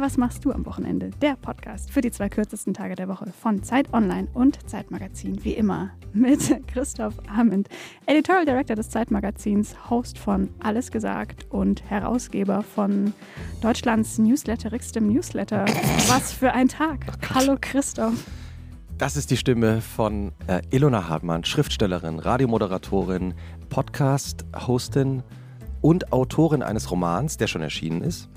[0.00, 1.10] was machst du am Wochenende?
[1.20, 5.44] Der Podcast für die zwei kürzesten Tage der Woche von Zeit Online und Zeitmagazin.
[5.44, 7.68] Wie immer mit Christoph Amend,
[8.06, 13.12] Editorial Director des Zeitmagazins, Host von Alles gesagt und Herausgeber von
[13.60, 15.66] Deutschlands newsletterigstem Newsletter.
[16.08, 17.00] Was für ein Tag.
[17.34, 18.24] Hallo Christoph.
[18.96, 23.34] Das ist die Stimme von äh, Ilona Hartmann, Schriftstellerin, Radiomoderatorin,
[23.68, 25.22] Podcast-Hostin
[25.82, 28.30] und Autorin eines Romans, der schon erschienen ist,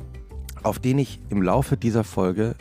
[0.63, 2.55] auf den ich im Laufe dieser Folge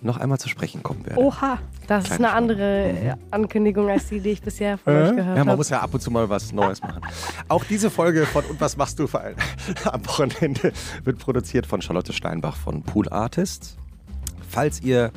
[0.00, 1.20] noch einmal zu sprechen kommen werde.
[1.20, 1.58] Oha.
[1.86, 5.44] Das ist eine andere äh, Ankündigung als die, die ich bisher von euch gehört Ja,
[5.44, 5.56] man habe.
[5.56, 7.00] muss ja ab und zu mal was Neues machen.
[7.48, 9.36] Auch diese Folge von Und was machst du vor allem
[9.84, 10.72] am Wochenende
[11.04, 13.76] wird produziert von Charlotte Steinbach von Pool Artists.
[14.48, 15.12] Falls ihr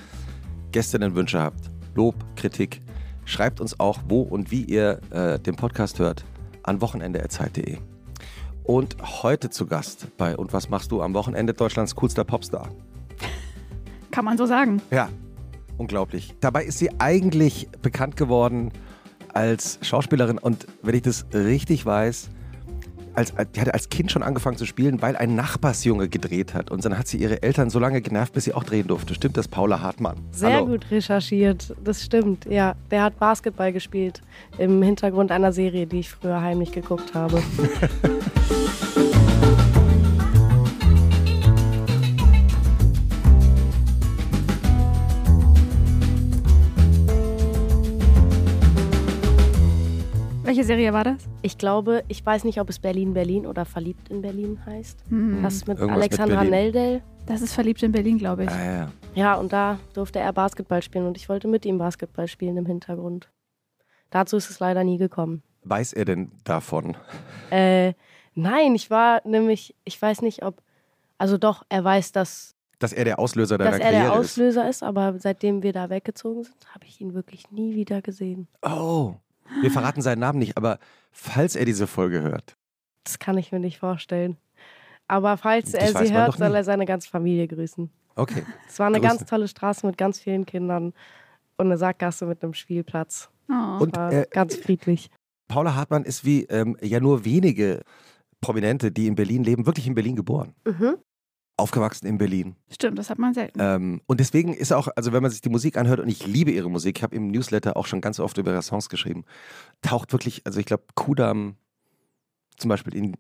[0.72, 2.82] Gästinnenwünsche habt, Lob, Kritik,
[3.26, 6.24] schreibt uns auch, wo und wie ihr äh, den Podcast hört,
[6.64, 7.78] an wochenende.zeit.de.
[8.70, 12.70] Und heute zu Gast bei Und was machst du am Wochenende Deutschlands coolster Popstar.
[14.12, 14.80] Kann man so sagen.
[14.92, 15.10] Ja,
[15.80, 16.36] unglaublich.
[16.40, 18.72] Dabei ist sie eigentlich bekannt geworden
[19.34, 22.30] als Schauspielerin und wenn ich das richtig weiß,
[23.16, 26.70] als, die hatte als Kind schon angefangen zu spielen, weil ein Nachbarsjunge gedreht hat.
[26.70, 29.16] Und dann hat sie ihre Eltern so lange genervt, bis sie auch drehen durfte.
[29.16, 30.18] Stimmt das, Paula Hartmann?
[30.32, 30.68] Sehr Hallo.
[30.68, 32.46] gut recherchiert, das stimmt.
[32.46, 34.22] Ja, der hat Basketball gespielt
[34.60, 37.42] im Hintergrund einer Serie, die ich früher heimlich geguckt habe.
[50.60, 51.30] Welche Serie war das?
[51.42, 55.06] Ich glaube, ich weiß nicht, ob es Berlin Berlin oder Verliebt in Berlin heißt.
[55.08, 55.42] Hm.
[55.42, 56.52] Das mit Irgendwas mit Alexandra Berlin.
[56.52, 57.02] Neldel.
[57.28, 58.50] Das ist verliebt in Berlin, glaube ich.
[58.50, 59.36] Ja, ja, ja.
[59.36, 63.30] Und da durfte er Basketball spielen und ich wollte mit ihm Basketball spielen im Hintergrund.
[64.10, 65.44] Dazu ist es leider nie gekommen.
[65.64, 66.98] Weiß er denn davon?
[67.52, 67.94] Äh,
[68.36, 70.62] nein, ich war nämlich, ich weiß nicht, ob,
[71.18, 74.68] also doch, er weiß, dass, Dass er der Auslöser deiner dass er Karriere der Auslöser
[74.68, 74.84] ist.
[74.84, 78.50] aber seitdem wir da weggezogen sind, habe ich ihn wirklich nie wieder gesehen.
[78.62, 78.70] ist?
[78.70, 79.16] Oh,
[79.62, 80.80] wir verraten seinen Namen nicht, aber
[81.12, 82.56] falls er diese Folge hört,
[83.04, 84.38] Das kann ich mir nicht vorstellen.
[85.08, 87.90] Aber falls Das er sie hört, soll er seine ganze Familie grüßen.
[88.16, 88.46] okay.
[88.68, 89.18] Es war eine Grüße.
[89.18, 90.94] ganz tolle Straße mit ganz vielen Kindern
[91.58, 93.30] und eine Sackgasse mit einem Spielplatz.
[93.50, 93.80] Oh.
[93.82, 95.10] Und War äh, ganz friedlich.
[95.48, 97.82] Paula Hartmann ist wie ähm, ja nur wenige
[98.42, 100.54] Prominente, die in Berlin leben, wirklich in Berlin geboren.
[100.66, 100.98] Mhm.
[101.60, 102.56] Aufgewachsen in Berlin.
[102.72, 103.60] Stimmt, das hat man selten.
[103.62, 106.52] Ähm, und deswegen ist auch, also wenn man sich die Musik anhört, und ich liebe
[106.52, 109.26] ihre Musik, ich habe im Newsletter auch schon ganz oft über ihre Songs geschrieben,
[109.82, 111.56] taucht wirklich, also ich glaube, Kudam
[112.58, 113.16] zum Beispiel in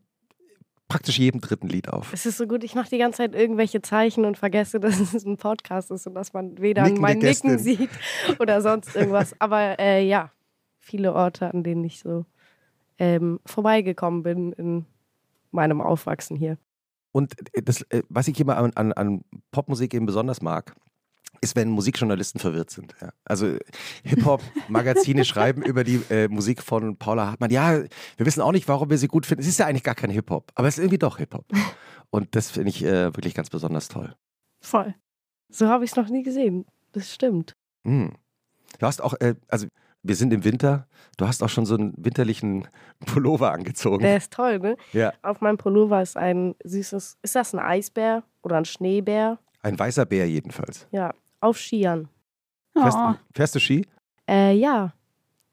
[0.89, 2.11] praktisch jedem dritten Lied auf.
[2.11, 5.23] Es ist so gut, ich mache die ganze Zeit irgendwelche Zeichen und vergesse, dass es
[5.23, 7.59] ein Podcast ist und dass man weder Nickende mein Nicken Gästin.
[7.59, 7.89] sieht
[8.39, 9.35] oder sonst irgendwas.
[9.39, 10.31] Aber äh, ja,
[10.79, 12.25] viele Orte, an denen ich so
[12.97, 14.85] ähm, vorbeigekommen bin in
[15.51, 16.57] meinem Aufwachsen hier.
[17.11, 19.21] Und äh, das, äh, was ich immer an, an, an
[19.51, 20.75] Popmusik eben besonders mag,
[21.41, 22.95] ist, wenn Musikjournalisten verwirrt sind.
[23.01, 23.09] Ja.
[23.23, 23.57] Also
[24.03, 27.51] Hip-Hop-Magazine schreiben über die äh, Musik von Paula Hartmann.
[27.51, 27.81] Ja,
[28.17, 29.41] wir wissen auch nicht, warum wir sie gut finden.
[29.41, 31.45] Es ist ja eigentlich gar kein Hip-Hop, aber es ist irgendwie doch Hip-Hop.
[32.09, 34.15] Und das finde ich äh, wirklich ganz besonders toll.
[34.61, 34.95] Voll.
[35.49, 36.65] So habe ich es noch nie gesehen.
[36.91, 37.55] Das stimmt.
[37.85, 38.13] Hm.
[38.79, 39.67] Du hast auch, äh, also
[40.03, 40.87] wir sind im Winter,
[41.17, 42.67] du hast auch schon so einen winterlichen
[43.05, 43.99] Pullover angezogen.
[44.03, 44.77] Der ist toll, ne?
[44.93, 45.13] Ja.
[45.21, 49.39] Auf meinem Pullover ist ein süßes, ist das ein Eisbär oder ein Schneebär?
[49.61, 50.87] Ein weißer Bär jedenfalls.
[50.91, 52.07] Ja, auf Skiern.
[52.73, 53.13] Fährst, Oh.
[53.35, 53.85] fährst du Ski?
[54.29, 54.93] Äh, ja.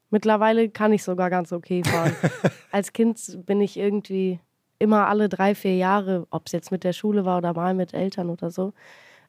[0.09, 2.15] Mittlerweile kann ich sogar ganz okay fahren.
[2.71, 4.39] Als Kind bin ich irgendwie
[4.79, 7.93] immer alle drei, vier Jahre, ob es jetzt mit der Schule war oder mal mit
[7.93, 8.73] Eltern oder so.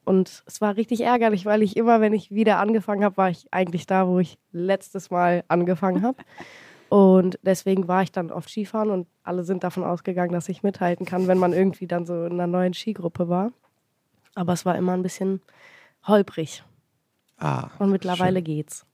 [0.09, 3.45] Und es war richtig ärgerlich, weil ich immer, wenn ich wieder angefangen habe, war ich
[3.51, 6.17] eigentlich da, wo ich letztes Mal angefangen habe.
[6.89, 11.05] Und deswegen war ich dann oft Skifahren und alle sind davon ausgegangen, dass ich mithalten
[11.05, 13.51] kann, wenn man irgendwie dann so in einer neuen Skigruppe war.
[14.33, 15.39] Aber es war immer ein bisschen
[16.07, 16.63] holprig.
[17.37, 17.69] Ah.
[17.77, 18.87] Und mittlerweile geht's.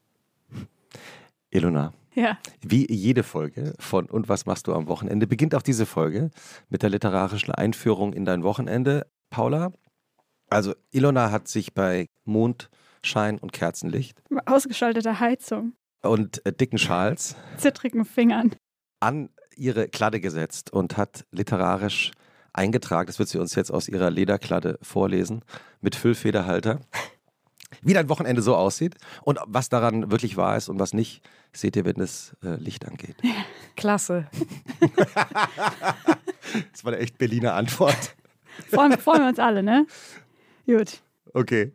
[1.48, 2.36] Ilona, Ja.
[2.60, 6.30] Wie jede Folge von Und was machst du am Wochenende beginnt auch diese Folge
[6.68, 9.06] mit der literarischen Einführung in dein Wochenende.
[9.30, 9.72] Paula,
[10.50, 15.72] also Ilona hat sich bei Mondschein und Kerzenlicht Ausgeschaltete Heizung,
[16.02, 18.54] und äh, dicken Schals zittrigen Fingern.
[19.00, 22.12] an ihre Kladde gesetzt und hat literarisch
[22.52, 25.42] eingetragen, das wird sie uns jetzt aus ihrer Lederkladde vorlesen,
[25.80, 26.80] mit Füllfederhalter,
[27.82, 31.22] wie dein Wochenende so aussieht und was daran wirklich wahr ist und was nicht,
[31.52, 33.16] seht ihr, wenn das äh, Licht angeht.
[33.76, 34.28] Klasse.
[36.72, 38.14] Das war eine echt Berliner Antwort.
[38.70, 39.84] Freuen, freuen wir uns alle, ne?
[40.66, 41.00] Gut.
[41.32, 41.72] Okay.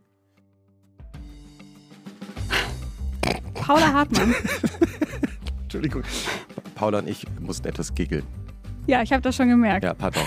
[3.53, 4.35] Paula Hartmann.
[5.63, 6.03] Entschuldigung.
[6.75, 8.23] Paula und ich mussten etwas giggeln.
[8.87, 9.85] Ja, ich habe das schon gemerkt.
[9.85, 10.23] Ja, pardon.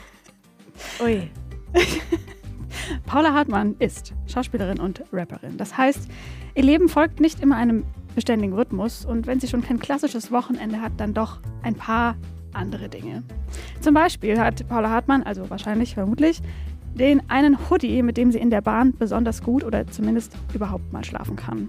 [1.02, 1.30] Ui.
[3.06, 5.56] Paula Hartmann ist Schauspielerin und Rapperin.
[5.56, 6.08] Das heißt,
[6.54, 7.84] ihr Leben folgt nicht immer einem
[8.14, 12.16] beständigen Rhythmus und wenn sie schon kein klassisches Wochenende hat, dann doch ein paar
[12.52, 13.22] andere Dinge.
[13.80, 16.42] Zum Beispiel hat Paula Hartmann, also wahrscheinlich, vermutlich,
[16.94, 21.04] den einen Hoodie, mit dem sie in der Bahn besonders gut oder zumindest überhaupt mal
[21.04, 21.68] schlafen kann.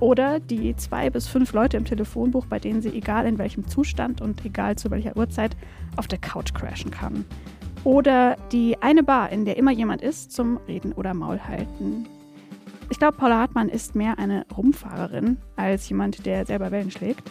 [0.00, 4.20] Oder die zwei bis fünf Leute im Telefonbuch, bei denen sie egal in welchem Zustand
[4.20, 5.56] und egal zu welcher Uhrzeit
[5.96, 7.24] auf der Couch crashen kann.
[7.84, 12.06] Oder die eine Bar, in der immer jemand ist, zum Reden oder Maul halten.
[12.90, 17.30] Ich glaube, Paula Hartmann ist mehr eine Rumfahrerin als jemand, der selber Wellen schlägt.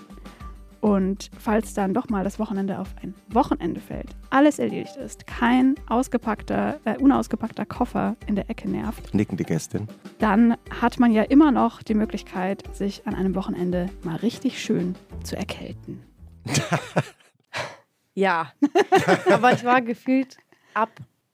[0.81, 5.75] Und falls dann doch mal das Wochenende auf ein Wochenende fällt, alles erledigt ist, kein
[5.87, 9.87] ausgepackter, äh, unausgepackter Koffer in der Ecke nervt, Nicken die Gästin.
[10.19, 14.95] dann hat man ja immer noch die Möglichkeit, sich an einem Wochenende mal richtig schön
[15.23, 16.01] zu erkälten.
[18.13, 18.51] Ja.
[19.31, 20.37] Aber ich war gefühlt
[20.73, 20.89] ab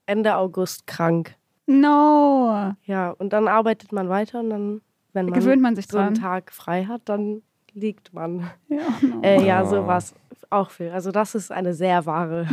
[0.05, 1.35] Ende August krank.
[1.65, 2.73] No!
[2.83, 4.81] Ja, und dann arbeitet man weiter und dann,
[5.13, 6.21] wenn man Gewöhnt man sich so einen dran.
[6.21, 7.41] Tag frei hat, dann
[7.73, 8.49] liegt man.
[8.67, 9.21] Ja, no.
[9.21, 10.13] Äh, ja, so war es
[10.49, 10.89] auch viel.
[10.89, 12.47] Also das ist eine sehr wahre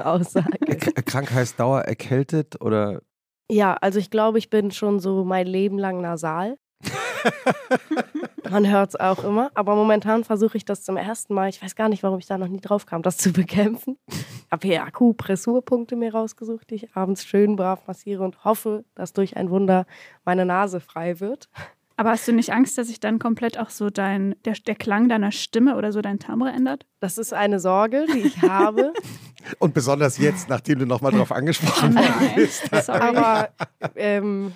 [0.04, 0.58] Aussage.
[0.58, 3.02] K krank heißt Dauer erkältet oder
[3.50, 6.56] Ja, also ich glaube, ich bin schon so mein Leben lang nasal.
[8.50, 9.50] Man hört es auch immer.
[9.54, 11.48] Aber momentan versuche ich das zum ersten Mal.
[11.48, 13.96] Ich weiß gar nicht, warum ich da noch nie drauf kam, das zu bekämpfen.
[14.08, 19.14] Ich habe hier Akupressurpunkte mir rausgesucht, die ich abends schön brav massiere und hoffe, dass
[19.14, 19.86] durch ein Wunder
[20.26, 21.48] meine Nase frei wird.
[21.96, 25.08] Aber hast du nicht Angst, dass sich dann komplett auch so dein, der, der Klang
[25.08, 26.86] deiner Stimme oder so dein Timbre ändert?
[27.00, 28.92] Das ist eine Sorge, die ich habe.
[29.58, 32.68] und besonders jetzt, nachdem du nochmal drauf angesprochen worden bist.
[32.84, 33.00] Sorry.
[33.00, 33.48] Aber,
[33.96, 34.52] ähm,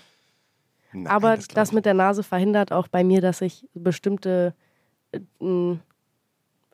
[0.92, 4.54] Nein, aber das das mit der Nase verhindert auch bei mir, dass ich bestimmte,
[5.12, 5.20] äh,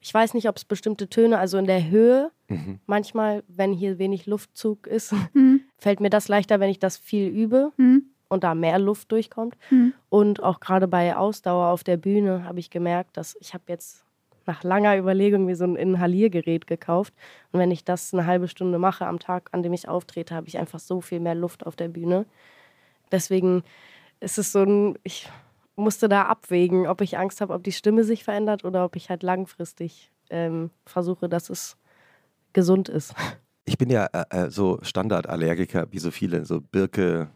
[0.01, 2.81] ich weiß nicht, ob es bestimmte Töne, also in der Höhe, Mhm.
[2.87, 7.29] manchmal, wenn hier wenig Luftzug ist, Hm, fällt mir das leichter, wenn ich das viel
[7.29, 9.57] übe hm, und da mehr Luft durchkommt.
[9.69, 9.93] hm.
[10.09, 14.05] Und auch gerade bei Ausdauer auf der Bühne habe ich gemerkt, dass ich habe jetzt
[14.47, 17.15] nach langer Überlegung mir so ein Inhaliergerät gekauft.
[17.53, 20.49] Und wenn ich das eine halbe Stunde mache am Tag, an dem ich auftrete, habe
[20.49, 22.27] ich einfach so viel mehr Luft auf der Bühne.
[23.13, 23.63] Deswegen
[24.21, 25.29] ist es so ein, ich
[25.77, 29.11] musste da abwägen, ob ich Angst habe, ob die Stimme sich verändert oder ob ich
[29.11, 31.77] halt langfristig ähm, versuche, dass es
[32.53, 33.15] gesund ist.
[33.65, 37.31] Ich bin ja äh, äh, so Standardallergiker, wie so viele, so Birke,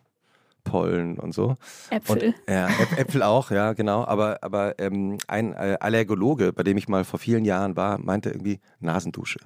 [0.67, 1.57] Pollen und so.
[1.91, 2.29] Äpfel.
[2.29, 4.05] Und, ja, Äp Äpfel auch, ja, genau.
[4.05, 8.31] Aber, aber ähm, ein äh, Allergologe, bei dem ich mal vor vielen Jahren war, meinte
[8.31, 9.39] irgendwie Nasendusche.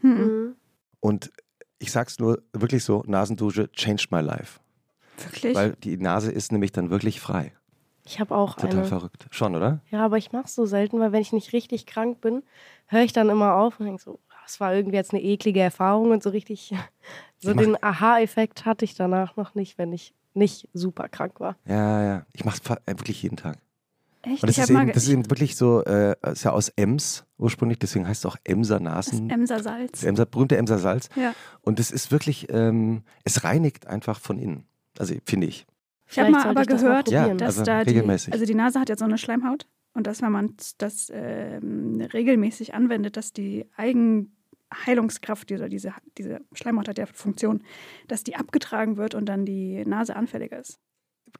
[0.00, 0.54] Hm.
[1.00, 1.32] Und
[1.78, 4.60] ich sag's nur wirklich so: Nasendusche changed my life.
[5.18, 5.54] Wirklich?
[5.54, 7.52] Weil die Nase ist nämlich dann wirklich frei.
[8.04, 8.84] Ich habe auch Total eine.
[8.84, 9.26] verrückt.
[9.30, 9.80] Schon, oder?
[9.90, 12.44] Ja, aber ich mache es so selten, weil wenn ich nicht richtig krank bin,
[12.86, 16.12] höre ich dann immer auf und denke so, das war irgendwie jetzt eine eklige Erfahrung
[16.12, 16.72] und so richtig,
[17.38, 21.56] so den Aha-Effekt hatte ich danach noch nicht, wenn ich nicht super krank war.
[21.66, 22.26] Ja, ja.
[22.32, 23.58] Ich mach's fa- äh, wirklich jeden Tag.
[24.22, 24.42] Echt?
[24.42, 27.24] Und das ich ist, eben, das ist eben wirklich so, äh, ist ja aus Ems
[27.38, 29.30] ursprünglich, deswegen heißt es auch Emser Nasen.
[29.30, 30.02] Emser Salz.
[30.02, 31.08] Emser, berühmte Emser Salz.
[31.14, 31.32] Ja.
[31.62, 34.64] Und es ist wirklich, ähm, es reinigt einfach von innen.
[34.98, 35.66] Also finde ich.
[36.08, 37.38] Ich habe mal aber ich das mal gehört, probieren.
[37.38, 38.32] dass also da die, regelmäßig.
[38.32, 42.74] also die Nase hat ja so eine Schleimhaut und dass wenn man das ähm, regelmäßig
[42.74, 43.66] anwendet, dass die
[44.70, 47.62] Eigenheilungskraft dieser diese, diese Schleimhaut hat ja Funktion,
[48.08, 50.78] dass die abgetragen wird und dann die Nase anfälliger ist.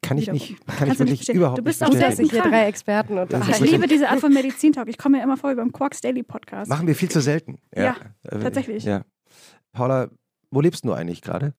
[0.02, 0.40] Kann ich Wiederum.
[0.40, 2.30] nicht, kann ich du nicht wirklich überhaupt Du bist nicht auch Gut, dass selten sich
[2.32, 2.54] hier krank.
[2.54, 4.88] drei Experten Das ist Ich liebe diese Art von Medizintalk.
[4.88, 6.68] Ich komme mir immer vor wie beim Quarks Daily Podcast.
[6.68, 7.58] Machen wir viel zu selten.
[7.74, 8.84] Ja, äh, tatsächlich.
[8.84, 9.02] Ja.
[9.72, 10.08] Paula,
[10.50, 11.54] wo lebst du eigentlich gerade?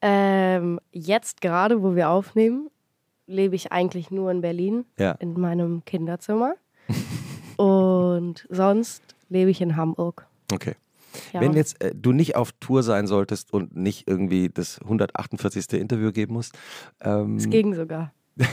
[0.00, 2.68] Ähm, jetzt gerade, wo wir aufnehmen,
[3.26, 5.12] lebe ich eigentlich nur in Berlin, Ja.
[5.12, 6.54] in meinem Kinderzimmer.
[7.56, 10.26] Und sonst lebe ich in Hamburg.
[10.52, 10.74] Okay.
[11.32, 11.40] Ja.
[11.40, 15.72] Wenn jetzt äh, du nicht auf Tour sein solltest und nicht irgendwie das 148.
[15.80, 16.56] Interview geben musst.
[17.00, 18.12] Ähm, es ging sogar.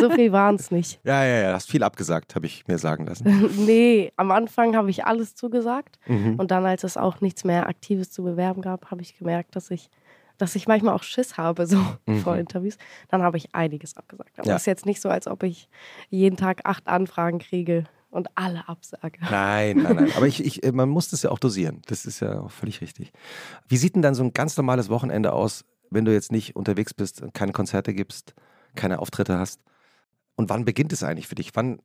[0.00, 1.00] So viel waren es nicht.
[1.04, 3.50] ja, ja, ja, hast viel abgesagt, habe ich mir sagen lassen.
[3.66, 5.98] nee, am Anfang habe ich alles zugesagt.
[6.06, 6.34] Mhm.
[6.36, 9.70] Und dann, als es auch nichts mehr Aktives zu bewerben gab, habe ich gemerkt, dass
[9.70, 9.88] ich,
[10.36, 12.18] dass ich manchmal auch Schiss habe, so Mhm.
[12.20, 12.76] vor Interviews.
[13.08, 14.38] Dann habe ich einiges abgesagt.
[14.38, 14.56] Aber Ja.
[14.56, 15.68] es ist jetzt nicht so, als ob ich
[16.10, 19.18] jeden Tag acht Anfragen kriege und alle absage.
[19.30, 20.12] Nein, nein, nein.
[20.16, 21.82] Aber ich, ich, äh, man muss das ja auch dosieren.
[21.86, 23.12] Das ist ja auch völlig richtig.
[23.68, 26.94] Wie sieht denn dann so ein ganz normales Wochenende aus, wenn du jetzt nicht unterwegs
[26.94, 28.34] bist, keine Konzerte gibst,
[28.74, 29.60] keine Auftritte hast?
[30.36, 31.50] Und wann beginnt es eigentlich für dich?
[31.54, 31.80] Wann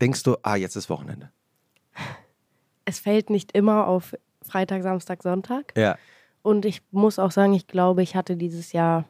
[0.00, 1.30] denkst du, ah, jetzt ist Wochenende?
[2.84, 5.72] Es fällt nicht immer auf Freitag, Samstag, Sonntag.
[5.76, 5.96] Ja.
[6.42, 9.04] Und ich muss auch sagen, ich glaube, ich hatte dieses Jahr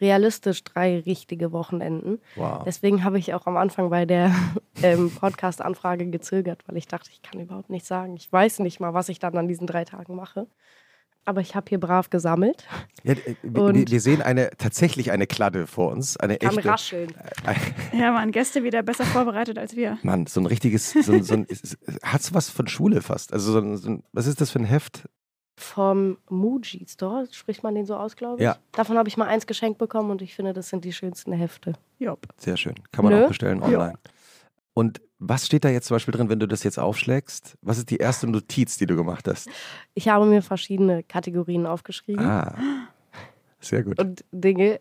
[0.00, 2.18] realistisch drei richtige Wochenenden.
[2.36, 2.62] Wow.
[2.64, 4.34] Deswegen habe ich auch am Anfang bei der
[4.82, 8.16] ähm, Podcast-Anfrage gezögert, weil ich dachte, ich kann überhaupt nichts sagen.
[8.16, 10.46] Ich weiß nicht mal, was ich dann an diesen drei Tagen mache.
[11.26, 12.66] Aber ich habe hier brav gesammelt.
[13.02, 16.16] Ja, äh, wir, wir sehen eine tatsächlich eine Kladde vor uns.
[16.16, 16.68] Eine Kann echte.
[16.70, 17.12] rascheln.
[17.92, 19.98] Ja, waren Gäste wieder besser vorbereitet als wir.
[20.02, 23.34] Mann, so ein richtiges, so ein, so ein, es- es- hat's was von Schule fast.
[23.34, 25.08] Also so ein, so ein, was ist das für ein Heft?
[25.60, 28.44] Vom Muji Store, spricht man den so aus, glaube ich.
[28.44, 28.56] Ja.
[28.72, 31.74] Davon habe ich mal eins geschenkt bekommen und ich finde, das sind die schönsten Hefte.
[31.98, 32.26] Jopp.
[32.38, 32.74] Sehr schön.
[32.92, 33.24] Kann man Nö.
[33.24, 33.94] auch bestellen online.
[34.72, 37.58] Und was steht da jetzt zum Beispiel drin, wenn du das jetzt aufschlägst?
[37.60, 39.50] Was ist die erste Notiz, die du gemacht hast?
[39.92, 42.54] Ich habe mir verschiedene Kategorien aufgeschrieben Ah,
[43.60, 43.98] sehr gut.
[44.00, 44.80] und Dinge.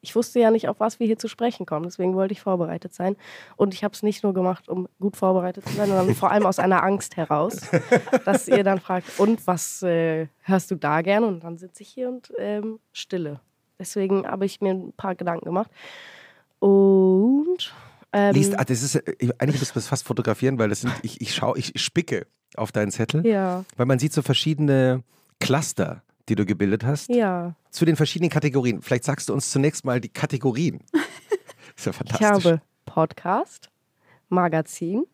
[0.00, 2.94] Ich wusste ja nicht, auf was wir hier zu sprechen kommen, deswegen wollte ich vorbereitet
[2.94, 3.16] sein.
[3.56, 6.46] Und ich habe es nicht nur gemacht, um gut vorbereitet zu sein, sondern vor allem
[6.46, 7.60] aus einer Angst heraus,
[8.24, 11.26] dass ihr dann fragt, und was äh, hörst du da gerne?
[11.26, 13.40] Und dann sitze ich hier und ähm, stille.
[13.78, 15.70] Deswegen habe ich mir ein paar Gedanken gemacht.
[16.58, 17.72] Und
[18.12, 20.92] ähm, Liest, ah, das ist, äh, eigentlich müssen wir es fast fotografieren, weil das sind,
[21.02, 22.26] ich, ich schaue, ich spicke
[22.56, 25.02] auf deinen Zettel, ja, weil man sieht so verschiedene
[25.40, 27.54] Cluster, die du gebildet hast, ja.
[27.70, 28.82] zu den verschiedenen Kategorien.
[28.82, 30.80] Vielleicht sagst du uns zunächst mal die Kategorien.
[31.76, 32.26] ist ja Ich fantastisch.
[32.44, 33.70] habe Podcast,
[34.28, 35.04] Magazin,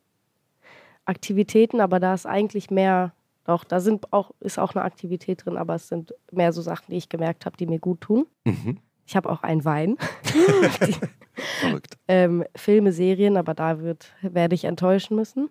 [1.06, 3.12] Aktivitäten, aber da ist eigentlich mehr,
[3.44, 6.86] doch, da sind auch, ist auch eine Aktivität drin, aber es sind mehr so Sachen,
[6.90, 8.26] die ich gemerkt habe, die mir gut tun.
[8.44, 8.78] Mhm.
[9.06, 9.98] Ich habe auch einen Wein,
[11.60, 11.98] Verrückt.
[12.08, 15.50] ähm, Filme, Serien, aber da wird, werde ich enttäuschen müssen.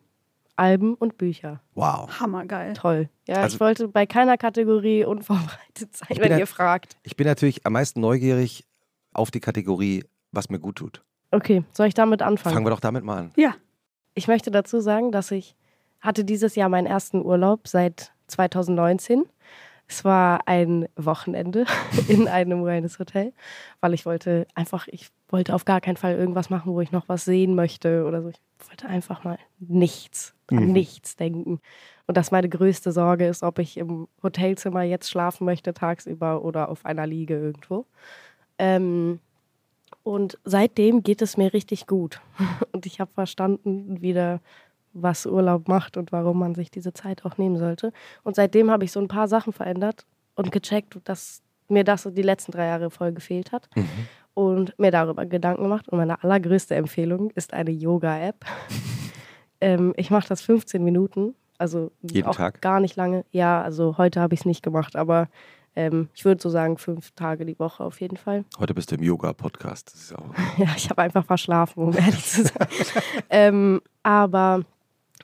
[0.56, 1.62] Alben und Bücher.
[1.74, 2.20] Wow.
[2.20, 2.74] Hammergeil.
[2.74, 3.10] Toll.
[3.28, 6.98] Ja, Also- ich wollte bei keiner Kategorie unvorbereitet sein, wenn ihr fragt.
[7.04, 8.66] Ich bin natürlich am meisten neugierig
[9.14, 11.02] auf die Kategorie, was mir gut tut.
[11.32, 12.54] Okay, soll ich damit anfangen?
[12.54, 13.32] Fangen wir doch damit mal an.
[13.36, 13.56] Ja.
[14.14, 15.56] Ich möchte dazu sagen, dass ich
[16.00, 19.24] hatte dieses Jahr meinen ersten Urlaub seit 2019.
[19.88, 21.66] Es war ein Wochenende
[22.08, 23.34] in einem Wellness-Hotel,
[23.82, 27.10] weil ich wollte einfach, ich wollte auf gar keinen Fall irgendwas machen, wo ich noch
[27.10, 28.30] was sehen möchte oder so.
[28.30, 30.72] Ich wollte einfach mal nichts, an Mhm.
[30.72, 31.60] nichts denken.
[32.08, 36.70] Und das meine größte Sorge ist, ob ich im Hotelzimmer jetzt schlafen möchte tagsüber oder
[36.70, 37.86] auf einer Liege irgendwo.
[38.58, 39.20] Ähm,
[40.04, 42.20] und seitdem geht es mir richtig gut.
[42.74, 44.42] Und ich habe verstanden wieder,
[44.94, 47.92] was Urlaub macht und warum man sich diese Zeit auch nehmen sollte.
[48.24, 52.22] Und seitdem habe ich so ein paar Sachen verändert und gecheckt, dass mir das die
[52.22, 53.70] letzten drei Jahre voll gefehlt hat.
[54.36, 55.90] Und mir darüber Gedanken gemacht.
[55.90, 58.46] Und meine allergrößte Empfehlung ist eine Yoga-App.
[59.62, 61.36] ähm, ich mache das 15 Minuten.
[61.60, 62.60] Also Jeden auch Tag?
[62.62, 63.26] gar nicht lange.
[63.32, 65.30] Ja, also heute habe ich es nicht gemacht, aber
[65.76, 68.44] ähm, ich würde so sagen, fünf Tage die Woche auf jeden Fall.
[68.60, 69.94] Heute bist du im Yoga-Podcast.
[69.94, 70.26] Das ist auch
[70.58, 72.68] Ja, ich habe einfach verschlafen, um ehrlich zu sein.
[73.30, 74.64] ähm, aber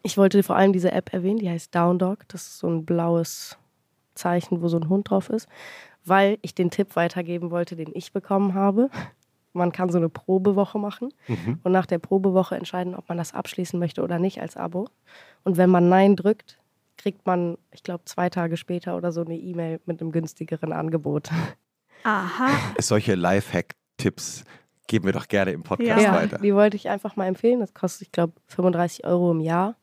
[0.03, 2.19] ich wollte vor allem diese App erwähnen, die heißt Down Dog.
[2.29, 3.57] Das ist so ein blaues
[4.15, 5.47] Zeichen, wo so ein Hund drauf ist,
[6.05, 8.89] weil ich den Tipp weitergeben wollte, den ich bekommen habe.
[9.53, 11.59] Man kann so eine Probewoche machen Mhm.
[11.63, 14.87] und nach der Probewoche entscheiden, ob man das abschließen möchte oder nicht als Abo.
[15.43, 16.59] Und wenn man Nein drückt,
[16.97, 21.29] kriegt man, ich glaube, zwei Tage später oder so eine E-Mail mit einem günstigeren Angebot.
[22.03, 22.49] Aha.
[22.79, 24.43] solche Lifehack-Tipps
[24.87, 26.13] geben wir doch gerne im Podcast Ja.
[26.13, 26.37] weiter.
[26.39, 27.59] Die wollte ich einfach mal empfehlen.
[27.59, 29.75] Das kostet, ich glaube, 35 Euro im Jahr.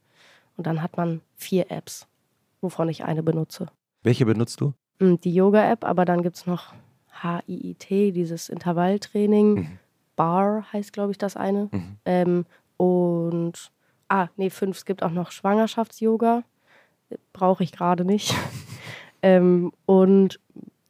[0.56, 2.06] Und dann hat man vier Apps,
[2.60, 3.66] wovon ich eine benutze.
[4.02, 4.72] Welche benutzt du?
[4.98, 6.72] Mm, Die Yoga-App, aber dann gibt es noch
[7.22, 9.54] HIIT, dieses Intervalltraining.
[9.54, 9.78] Mhm.
[10.16, 11.68] Bar heißt, glaube ich, das eine.
[11.72, 11.96] Mhm.
[12.06, 12.46] Ähm,
[12.78, 13.70] und,
[14.08, 16.42] ah, nee, fünf, es gibt auch noch Schwangerschafts-Yoga.
[17.32, 18.34] Brauche ich gerade nicht.
[19.22, 20.40] ähm, und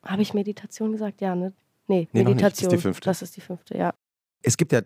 [0.05, 1.21] habe ich Meditation gesagt?
[1.21, 1.53] Ja, ne?
[1.89, 2.43] Nee, Nee, noch nicht.
[2.43, 2.81] Das ist die Meditation.
[2.81, 3.05] fünfte.
[3.05, 3.93] Das ist die fünfte, ja.
[4.43, 4.83] Es gibt ja,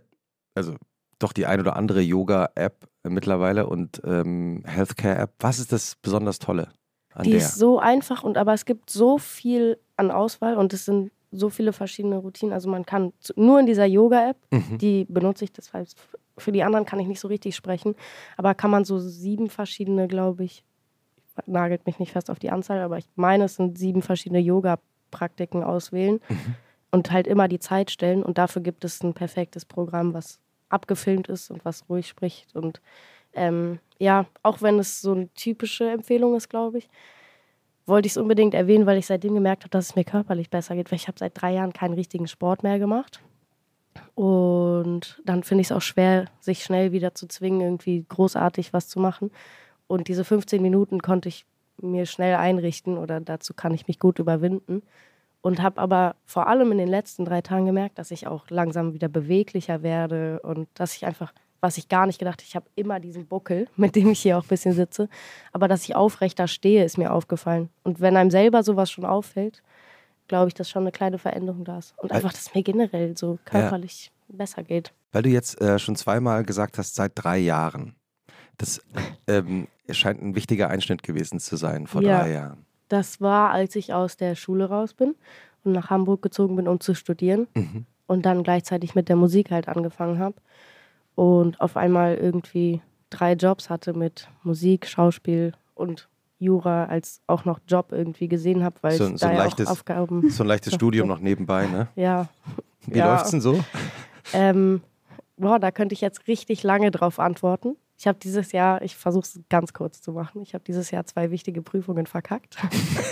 [0.55, 0.75] also
[1.21, 5.33] doch die ein oder andere Yoga-App mittlerweile und ähm, Healthcare-App.
[5.39, 6.69] Was ist das besonders Tolle
[7.15, 7.39] an Die der?
[7.39, 11.49] ist so einfach und aber es gibt so viel an Auswahl und es sind so
[11.49, 12.53] viele verschiedene Routinen.
[12.53, 14.79] Also man kann nur in dieser Yoga-App, Mhm.
[14.79, 15.97] die benutze ich, das heißt,
[16.39, 17.95] für die anderen kann ich nicht so richtig sprechen,
[18.37, 20.65] aber kann man so sieben verschiedene, glaube ich,
[21.47, 25.63] nagelt mich nicht fest auf die Anzahl, aber ich meine, es sind sieben verschiedene Yoga-Praktiken
[25.63, 26.55] auswählen Mhm.
[26.91, 31.29] und halt immer die Zeit stellen und dafür gibt es ein perfektes Programm, was abgefilmt
[31.29, 32.81] ist und was ruhig spricht und
[33.33, 36.89] ähm, ja, auch wenn es so eine typische Empfehlung ist, glaube ich,
[37.87, 40.75] wollte ich es unbedingt erwähnen, weil ich seitdem gemerkt habe, dass es mir körperlich besser
[40.75, 43.21] geht, weil ich habe seit drei Jahren keinen richtigen Sport mehr gemacht.
[44.15, 48.89] Und dann finde ich es auch schwer, sich schnell wieder zu zwingen, irgendwie großartig was
[48.89, 49.31] zu machen.
[49.87, 51.45] Und diese 15 Minuten konnte ich
[51.79, 54.83] mir schnell einrichten oder dazu kann ich mich gut überwinden.
[55.43, 58.93] Und habe aber vor allem in den letzten drei Tagen gemerkt, dass ich auch langsam
[58.93, 63.01] wieder beweglicher werde und dass ich einfach, was ich gar nicht gedacht, ich habe immer
[63.01, 65.09] diesen Buckel, mit dem ich hier auch ein bisschen sitze,
[65.53, 67.71] aber dass ich aufrechter stehe, ist mir aufgefallen.
[67.85, 69.63] Und wenn einem selber sowas schon auffällt,
[70.29, 71.95] glaube ich, dass schon eine kleine Veränderung da ist.
[71.99, 74.93] Und einfach, dass es mir generell so körperlich besser geht.
[75.11, 77.97] Weil du jetzt äh, schon zweimal gesagt hast, seit drei Jahren.
[78.59, 78.81] Das
[79.27, 82.21] ähm, scheint ein wichtiger Einschnitt gewesen zu sein vor Ja.
[82.21, 82.65] drei Jahren.
[82.91, 85.15] Das war, als ich aus der Schule raus bin
[85.65, 87.47] und nach Hamburg gezogen bin, um zu studieren.
[87.55, 87.87] Mhm.
[88.07, 90.35] Und dann gleichzeitig mit der Musik halt angefangen habe.
[91.15, 92.81] Und auf einmal irgendwie
[93.11, 96.09] drei Jobs hatte mit Musik, Schauspiel und
[96.41, 99.45] Jura als auch noch Job irgendwie gesehen habe, weil So- ich so da ein ja
[99.45, 100.29] leichtes- auch Aufgaben.
[100.31, 101.89] So ein leichtes Studium noch nebenbei, ne?
[101.97, 102.29] Ja.
[102.87, 103.13] Wie Ja.
[103.13, 103.63] läuft's denn so?
[104.33, 104.81] Ähm,
[105.37, 107.77] boah, da könnte ich jetzt richtig lange drauf antworten.
[108.01, 111.05] Ich habe dieses Jahr, ich versuche es ganz kurz zu machen, ich habe dieses Jahr
[111.05, 112.57] zwei wichtige Prüfungen verkackt.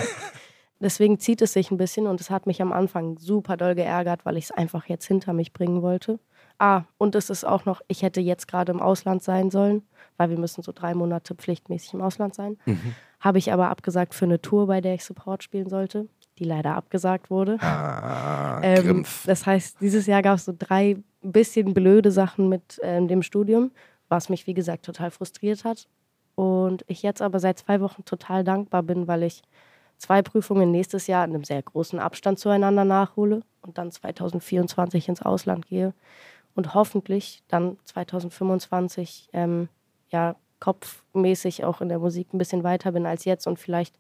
[0.81, 4.25] Deswegen zieht es sich ein bisschen und es hat mich am Anfang super doll geärgert,
[4.25, 6.19] weil ich es einfach jetzt hinter mich bringen wollte.
[6.59, 9.83] Ah, und es ist auch noch, ich hätte jetzt gerade im Ausland sein sollen,
[10.17, 12.57] weil wir müssen so drei Monate pflichtmäßig im Ausland sein.
[13.21, 16.77] Habe ich aber abgesagt für eine Tour, bei der ich Support spielen sollte, die leider
[16.77, 17.59] abgesagt wurde.
[17.61, 23.07] Ah, Ähm, das heißt, dieses Jahr gab es so drei bisschen blöde Sachen mit ähm,
[23.07, 23.73] dem Studium,
[24.09, 25.89] was mich, wie gesagt, total frustriert hat.
[26.35, 29.43] Und ich jetzt aber seit zwei Wochen total dankbar bin, weil ich
[29.99, 35.23] zwei Prüfungen nächstes Jahr in einem sehr großen Abstand zueinander nachhole und dann 2024 ins
[35.23, 35.93] Ausland gehe
[36.55, 39.69] und hoffentlich dann 2025 ähm,
[40.11, 43.97] ja kopfmäßig auch in der Musik ein bisschen weiter bin als jetzt und vielleicht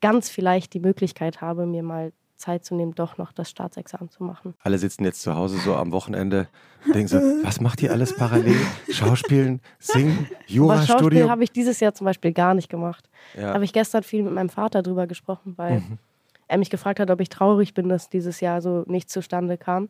[0.00, 4.24] ganz vielleicht die Möglichkeit habe, mir mal Zeit zu nehmen, doch noch das Staatsexamen zu
[4.24, 4.54] machen.
[4.62, 6.48] Alle sitzen jetzt zu Hause so am Wochenende
[6.86, 8.56] und denken so, was macht ihr alles parallel?
[8.90, 11.30] Schauspielen, singen, Aber Schauspiel Jurastudium?
[11.30, 13.08] habe ich dieses Jahr zum Beispiel gar nicht gemacht.
[13.36, 13.54] Ja.
[13.54, 15.98] Habe ich gestern viel mit meinem Vater drüber gesprochen, weil Mhm.
[16.48, 19.88] er mich gefragt hat, ob ich traurig bin, dass dieses Jahr so nichts zustande kam.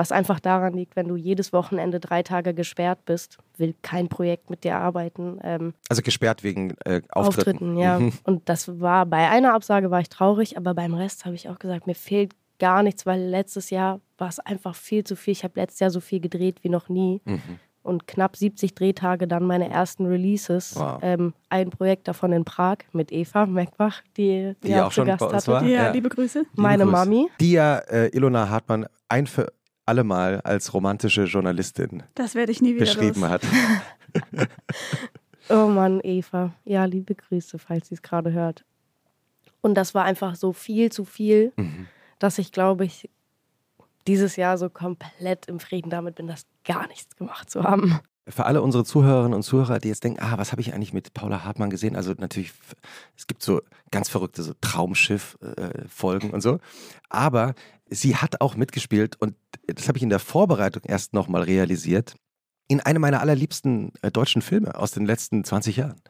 [0.00, 4.48] Was einfach daran liegt, wenn du jedes Wochenende drei Tage gesperrt bist, will kein Projekt
[4.48, 5.38] mit dir arbeiten.
[5.42, 7.76] Ähm, Also gesperrt wegen äh, Auftritten.
[7.76, 7.98] ja.
[7.98, 8.12] Mhm.
[8.22, 11.58] Und das war bei einer Absage war ich traurig, aber beim Rest habe ich auch
[11.58, 15.32] gesagt, mir fehlt gar nichts, weil letztes Jahr war es einfach viel zu viel.
[15.32, 17.20] Ich habe letztes Jahr so viel gedreht wie noch nie.
[17.24, 17.40] Mhm.
[17.82, 20.76] Und knapp 70 Drehtage dann meine ersten Releases.
[20.76, 20.98] Wow.
[21.02, 25.10] Ähm, ein Projekt davon in Prag mit Eva Meckbach, die, Die ihr auch schon zu
[25.10, 25.48] Gast bei uns hattet.
[25.48, 25.62] war.
[25.64, 25.90] Ja, Ja.
[25.90, 26.40] liebe Grüße.
[26.40, 26.92] Liebe Meine Grüße.
[26.96, 27.28] Mami.
[27.40, 29.50] Die ja äh, Ilona Hartmann ein für
[29.88, 33.30] alle Mal als romantische Journalistin Das werde ich nie wieder beschrieben los.
[33.30, 33.42] hat.
[35.50, 36.52] Oh Mann, Eva.
[36.64, 38.64] Ja, liebe Grüße, falls sie es gerade hört.
[39.62, 41.86] Und das war einfach so viel zu viel, Mhm.
[42.18, 43.08] dass ich, glaube ich,
[44.06, 47.98] dieses Jahr so komplett im Frieden damit bin, das gar nichts gemacht zu haben.
[48.28, 51.14] Für alle unsere Zuhörerinnen und Zuhörer, die jetzt denken, ah, was habe ich eigentlich mit
[51.14, 51.96] Paula Hartmann gesehen?
[51.96, 52.52] Also natürlich,
[53.16, 56.58] es gibt so ganz verrückte so Traumschiff-Folgen und so.
[57.08, 57.54] Aber
[57.90, 59.34] sie hat auch mitgespielt und
[59.66, 62.14] das habe ich in der Vorbereitung erst nochmal realisiert,
[62.68, 66.00] in einem meiner allerliebsten äh, deutschen Filme aus den letzten 20 Jahren.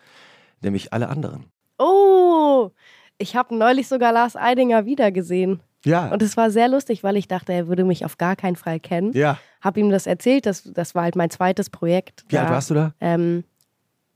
[0.60, 1.46] Nämlich alle anderen.
[1.78, 2.70] Oh,
[3.18, 5.60] ich habe neulich sogar Lars Eidinger wiedergesehen.
[5.84, 6.08] Ja.
[6.12, 8.80] Und es war sehr lustig, weil ich dachte, er würde mich auf gar keinen Fall
[8.80, 9.12] kennen.
[9.12, 9.38] ja.
[9.60, 12.24] Hab ihm das erzählt, das, das war halt mein zweites Projekt.
[12.28, 12.94] Wie alt Da, warst du da?
[13.00, 13.42] Ähm,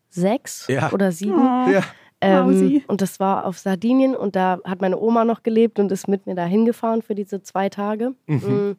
[0.09, 0.92] sechs Ja.
[0.92, 1.38] oder sieben.
[1.72, 1.83] Ja.
[2.22, 6.06] Ähm, und das war auf Sardinien und da hat meine Oma noch gelebt und ist
[6.06, 8.14] mit mir da hingefahren für diese zwei Tage.
[8.26, 8.72] Mm.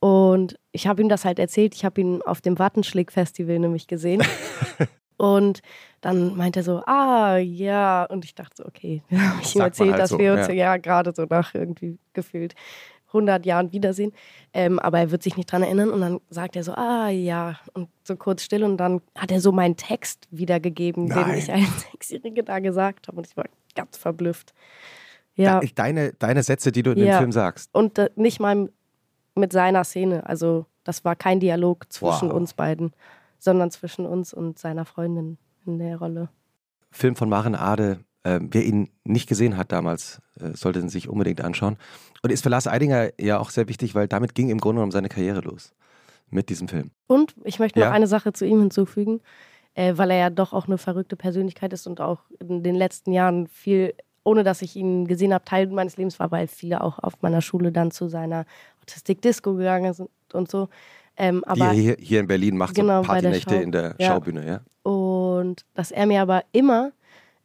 [0.00, 1.74] Und ich habe ihm das halt erzählt.
[1.74, 4.22] Ich habe ihn auf dem Wattenschläg-Festival nämlich gesehen.
[5.16, 5.60] und
[6.00, 8.04] dann meinte er so, ah, ja.
[8.04, 9.02] Und ich dachte so, okay.
[9.10, 10.54] Habe ich ihm erzählt, halt dass so, wir uns ja.
[10.54, 12.54] ja, gerade so nach irgendwie gefühlt
[13.08, 14.12] 100 Jahren wiedersehen.
[14.52, 15.90] Ähm, aber er wird sich nicht dran erinnern.
[15.90, 17.58] Und dann sagt er so, ah, ja.
[17.74, 18.62] Und so kurz still.
[18.64, 21.38] Und dann hat er so meinen Text wiedergegeben, den Nein.
[21.38, 23.16] ich als Sechsjährige da gesagt habe.
[23.18, 23.44] Und ich war
[23.74, 24.52] ganz verblüfft.
[25.34, 25.60] Ja.
[25.60, 27.18] De- Deine, deine Sätze, die du in dem Ja.
[27.18, 27.70] Film sagst.
[27.72, 28.70] Und äh, nicht mal
[29.34, 30.26] mit seiner Szene.
[30.26, 32.36] Also das war kein Dialog zwischen Wow.
[32.36, 32.92] uns beiden,
[33.38, 36.28] sondern zwischen uns und seiner Freundin in der Rolle.
[36.90, 38.00] Film von Maren Ade.
[38.36, 41.76] Ähm, wer ihn nicht gesehen hat damals, äh, sollte ihn sich unbedingt anschauen.
[42.22, 44.92] Und ist für Lars Eidinger ja auch sehr wichtig, weil damit ging im Grunde genommen
[44.92, 45.72] seine Karriere los.
[46.30, 46.90] Mit diesem Film.
[47.06, 47.92] Und ich möchte noch Ja.
[47.92, 49.20] eine Sache zu ihm hinzufügen,
[49.74, 53.12] äh, weil er ja doch auch eine verrückte Persönlichkeit ist und auch in den letzten
[53.12, 56.98] Jahren viel, ohne dass ich ihn gesehen habe, Teil meines Lebens war, weil viele auch
[56.98, 58.44] auf meiner Schule dann zu seiner
[58.82, 60.68] Autistik-Disco gegangen sind und so.
[61.16, 63.60] Ähm, Die aber er hier, hier in Berlin macht Genau, so der Partynächte Schau.
[63.62, 64.06] in der Ja.
[64.08, 64.60] Schaubühne, ja.
[64.90, 66.92] Und dass er mir aber immer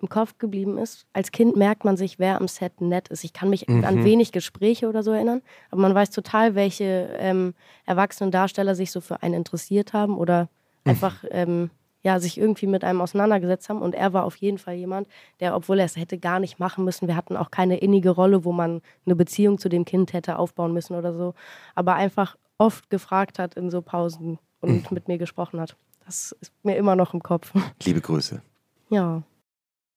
[0.04, 1.06] im Kopf geblieben ist.
[1.14, 3.24] Als Kind merkt man sich, wer am Set nett ist.
[3.24, 3.86] Ich kann mich Mhm.
[3.86, 7.54] an wenig Gespräche oder so erinnern, aber man weiß total, welche ähm,
[7.86, 10.50] erwachsenen Darsteller sich so für einen interessiert haben oder
[10.84, 10.90] Mhm.
[10.92, 11.70] einfach ähm,
[12.02, 13.82] ja, sich irgendwie mit einem auseinandergesetzt haben.
[13.82, 15.08] Und er war auf jeden Fall jemand,
[15.40, 18.44] der, obwohl er es hätte gar nicht machen müssen, wir hatten auch keine innige Rolle,
[18.44, 21.34] wo man eine Beziehung zu dem Kind hätte aufbauen müssen oder so,
[21.76, 24.84] aber einfach oft gefragt hat in so Pausen und Mhm.
[24.92, 25.78] mit mir gesprochen hat.
[26.06, 27.54] Das ist mir immer noch im Kopf.
[27.84, 28.42] Liebe Grüße.
[28.90, 29.22] Ja.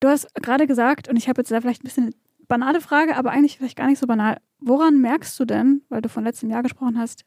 [0.06, 2.12] Du hast gerade gesagt, und ich habe jetzt da vielleicht ein bisschen eine
[2.46, 4.36] banale Frage, aber eigentlich vielleicht gar nicht so banal.
[4.60, 7.24] Woran merkst du denn, weil du von letztem Jahr gesprochen hast,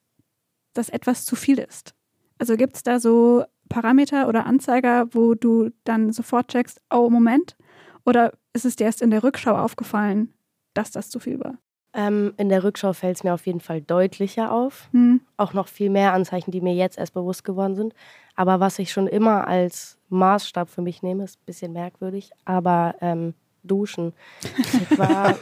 [0.73, 1.93] dass etwas zu viel ist?
[2.37, 7.57] Also gibt es da so Parameter oder Anzeiger, wo du dann sofort checkst, oh Moment?
[8.05, 10.33] Oder ist es dir erst in der Rückschau aufgefallen,
[10.73, 11.57] dass das zu viel war?
[11.91, 14.87] Ähm, in der Rückschau fällt es mir auf jeden Fall deutlicher auf.
[14.93, 15.19] Hm.
[15.35, 17.93] Auch noch viel mehr Anzeichen, die mir jetzt erst bewusst geworden sind.
[18.37, 22.95] Aber was ich schon immer als Maßstab für mich nehme, ist ein bisschen merkwürdig, aber
[23.01, 24.13] ähm, Duschen.
[24.41, 25.35] Ich war,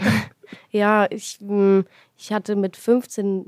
[0.70, 1.84] ja, ich, hm,
[2.16, 3.46] ich hatte mit 15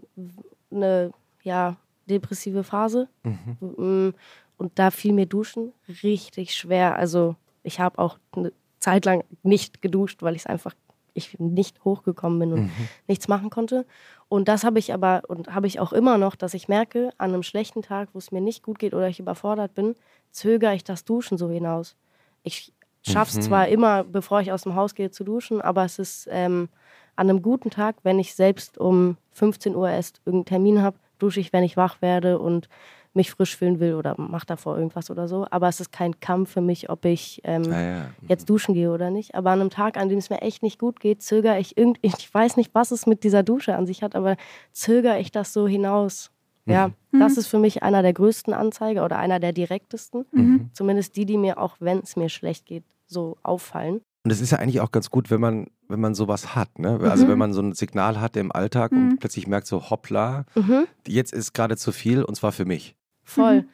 [0.71, 1.13] eine
[1.43, 1.77] ja,
[2.09, 3.09] depressive Phase.
[3.23, 4.15] Mhm.
[4.57, 6.97] Und da fiel mir Duschen richtig schwer.
[6.97, 10.75] Also ich habe auch eine Zeit lang nicht geduscht, weil ich es einfach
[11.15, 12.89] ich nicht hochgekommen bin und mhm.
[13.07, 13.87] nichts machen konnte.
[14.29, 17.33] Und das habe ich aber und habe ich auch immer noch, dass ich merke, an
[17.33, 19.95] einem schlechten Tag, wo es mir nicht gut geht oder ich überfordert bin,
[20.31, 21.97] zögere ich das Duschen so hinaus.
[22.43, 22.73] Ich
[23.03, 23.43] schaffe es mhm.
[23.43, 26.69] zwar immer, bevor ich aus dem Haus gehe, zu duschen, aber es ist ähm,
[27.17, 31.41] an einem guten Tag, wenn ich selbst um 15 Uhr erst irgendeinen Termin habe, dusche
[31.41, 32.69] ich, wenn ich wach werde und
[33.15, 35.47] mich frisch fühlen will oder mache davor irgendwas oder so.
[35.51, 38.07] Aber es ist kein Kampf für mich, ob ich ähm, ah, ja.
[38.29, 39.35] jetzt duschen gehe oder nicht.
[39.35, 42.01] Aber an einem Tag, an dem es mir echt nicht gut geht, zögere ich irgendwie,
[42.19, 44.37] ich weiß nicht, was es mit dieser Dusche an sich hat, aber
[44.73, 46.31] zögere ich das so hinaus.
[46.65, 47.19] Ja, mhm.
[47.19, 50.25] das ist für mich einer der größten Anzeiger oder einer der direktesten.
[50.31, 50.71] Mhm.
[50.73, 54.01] Zumindest die, die mir auch, wenn es mir schlecht geht, so auffallen.
[54.25, 56.79] Und es ist ja eigentlich auch ganz gut, wenn man, wenn man sowas hat.
[56.79, 57.01] Ne?
[57.03, 57.31] Also mhm.
[57.31, 59.11] wenn man so ein Signal hat im Alltag mhm.
[59.11, 60.87] und plötzlich merkt so, hoppla, mhm.
[61.07, 62.95] jetzt ist gerade zu viel und zwar für mich.
[63.25, 63.69] Voll, mhm.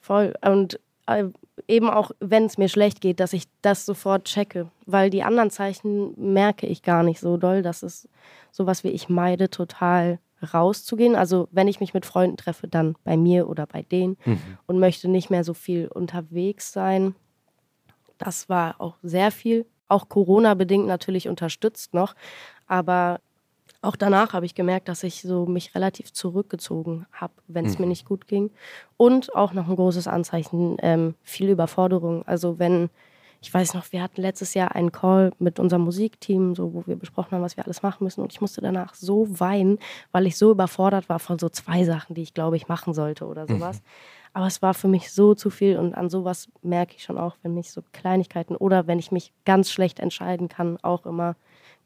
[0.00, 0.34] voll.
[0.44, 1.24] Und äh,
[1.68, 4.70] eben auch, wenn es mir schlecht geht, dass ich das sofort checke.
[4.86, 7.62] Weil die anderen Zeichen merke ich gar nicht so doll.
[7.62, 8.08] Das ist
[8.50, 10.18] sowas wie ich meide total
[10.52, 11.16] rauszugehen.
[11.16, 14.40] Also wenn ich mich mit Freunden treffe, dann bei mir oder bei denen mhm.
[14.66, 17.14] und möchte nicht mehr so viel unterwegs sein.
[18.18, 22.14] Das war auch sehr viel auch Corona-bedingt natürlich unterstützt noch.
[22.66, 23.20] Aber
[23.82, 27.84] auch danach habe ich gemerkt, dass ich so mich relativ zurückgezogen habe, wenn es mhm.
[27.84, 28.50] mir nicht gut ging.
[28.96, 32.26] Und auch noch ein großes Anzeichen, ähm, viel Überforderung.
[32.26, 32.90] Also wenn,
[33.40, 36.96] ich weiß noch, wir hatten letztes Jahr einen Call mit unserem Musikteam, so, wo wir
[36.96, 38.22] besprochen haben, was wir alles machen müssen.
[38.22, 39.78] Und ich musste danach so weinen,
[40.12, 43.26] weil ich so überfordert war von so zwei Sachen, die ich glaube ich machen sollte
[43.26, 43.78] oder sowas.
[43.78, 43.84] Mhm.
[44.32, 47.36] Aber es war für mich so zu viel und an sowas merke ich schon auch,
[47.42, 51.36] wenn mich so Kleinigkeiten oder wenn ich mich ganz schlecht entscheiden kann, auch immer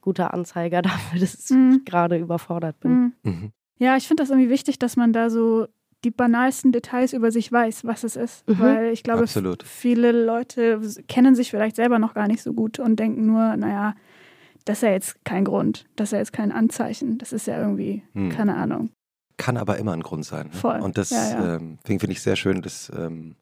[0.00, 1.78] guter Anzeiger dafür, dass mhm.
[1.78, 2.92] ich gerade überfordert bin.
[2.92, 3.12] Mhm.
[3.22, 3.52] mhm.
[3.78, 5.66] Ja, ich finde das irgendwie wichtig, dass man da so
[6.04, 8.46] die banalsten Details über sich weiß, was es ist.
[8.46, 8.58] Mhm.
[8.58, 9.62] Weil ich glaube, Absolut.
[9.62, 13.94] viele Leute kennen sich vielleicht selber noch gar nicht so gut und denken nur, naja,
[14.66, 17.58] das ist ja jetzt kein Grund, das ist ja jetzt kein Anzeichen, das ist ja
[17.58, 18.28] irgendwie, hm.
[18.28, 18.90] keine Ahnung
[19.40, 20.48] kann aber immer ein Grund sein.
[20.48, 20.52] Ne?
[20.52, 20.80] Voll.
[20.80, 21.56] Und das ja, ja.
[21.56, 23.36] Ähm, finde ich sehr schön, dass, ähm,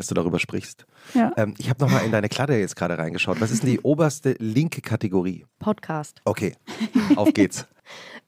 [0.00, 0.86] dass du darüber sprichst.
[1.12, 1.30] Ja.
[1.36, 3.38] Ähm, ich habe nochmal in deine Kladde jetzt gerade reingeschaut.
[3.38, 5.44] Was ist denn die oberste linke Kategorie?
[5.58, 6.22] Podcast.
[6.24, 6.56] Okay,
[7.16, 7.66] auf geht's.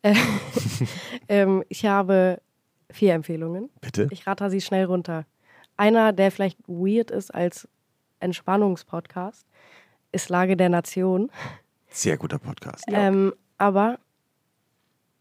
[1.29, 2.43] ähm, ich habe
[2.91, 3.71] vier Empfehlungen.
[3.81, 4.07] Bitte.
[4.11, 5.25] Ich rate sie schnell runter.
[5.79, 7.67] Einer, der vielleicht weird ist als
[8.21, 9.47] Entspannungspodcast,
[10.13, 11.31] ist Lage der Nation.
[11.89, 12.85] Sehr guter Podcast.
[12.89, 13.99] Ähm, aber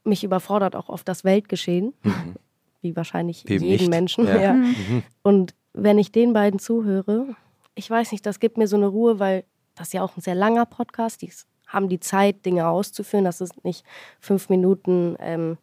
[0.04, 2.36] mich überfordert auch oft das Weltgeschehen, mhm.
[2.82, 3.90] wie wahrscheinlich Eben jeden nicht.
[3.90, 4.28] Menschen.
[4.28, 4.42] Ja.
[4.42, 4.54] Ja.
[4.54, 5.04] Mhm.
[5.22, 7.36] Und wenn ich den beiden zuhöre,
[7.76, 10.22] ich weiß nicht, das gibt mir so eine Ruhe, weil das ist ja auch ein
[10.22, 11.22] sehr langer Podcast.
[11.22, 11.32] Die
[11.68, 13.26] haben die Zeit, Dinge auszuführen.
[13.26, 13.86] Das ist nicht
[14.20, 15.58] fünf Minuten ähm,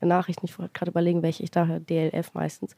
[0.00, 0.46] Nachrichten.
[0.46, 1.80] Ich wollte gerade überlegen, welche ich da höre.
[1.80, 2.76] DLF meistens.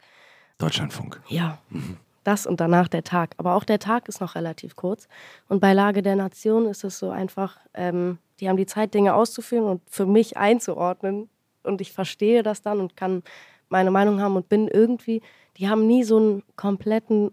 [0.59, 1.21] Deutschlandfunk.
[1.29, 1.59] Ja.
[1.71, 1.97] Mhm.
[2.23, 3.35] Das und danach der Tag.
[3.39, 5.09] Aber auch der Tag ist noch relativ kurz.
[5.49, 9.15] Und bei Lage der Nation ist es so einfach, ähm, die haben die Zeit, Dinge
[9.15, 11.29] auszuführen und für mich einzuordnen.
[11.63, 13.23] Und ich verstehe das dann und kann
[13.71, 15.23] meine Meinung haben und bin irgendwie,
[15.57, 17.31] die haben nie so einen kompletten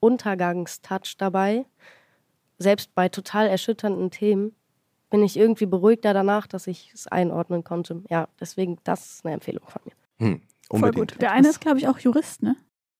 [0.00, 1.64] Untergangstouch dabei.
[2.58, 4.54] Selbst bei total erschütternden Themen
[5.10, 8.02] bin ich irgendwie beruhigter danach, dass ich es einordnen konnte.
[8.10, 9.92] Ja, deswegen, das ist eine Empfehlung von mir.
[10.18, 11.20] Hm, Voll gut.
[11.20, 12.56] Der eine ist, glaube ich, auch Jurist, ne?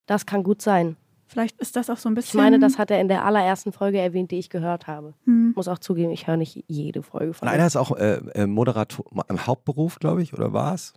[0.07, 0.97] Das kann gut sein.
[1.27, 2.39] Vielleicht ist das auch so ein bisschen.
[2.39, 5.15] Ich meine, das hat er in der allerersten Folge erwähnt, die ich gehört habe.
[5.25, 5.53] Hm.
[5.57, 7.49] Muss auch zugeben, ich höre nicht jede Folge von.
[7.49, 10.93] Und einer ist auch äh, äh Moderator im Hauptberuf, glaube ich, oder war es?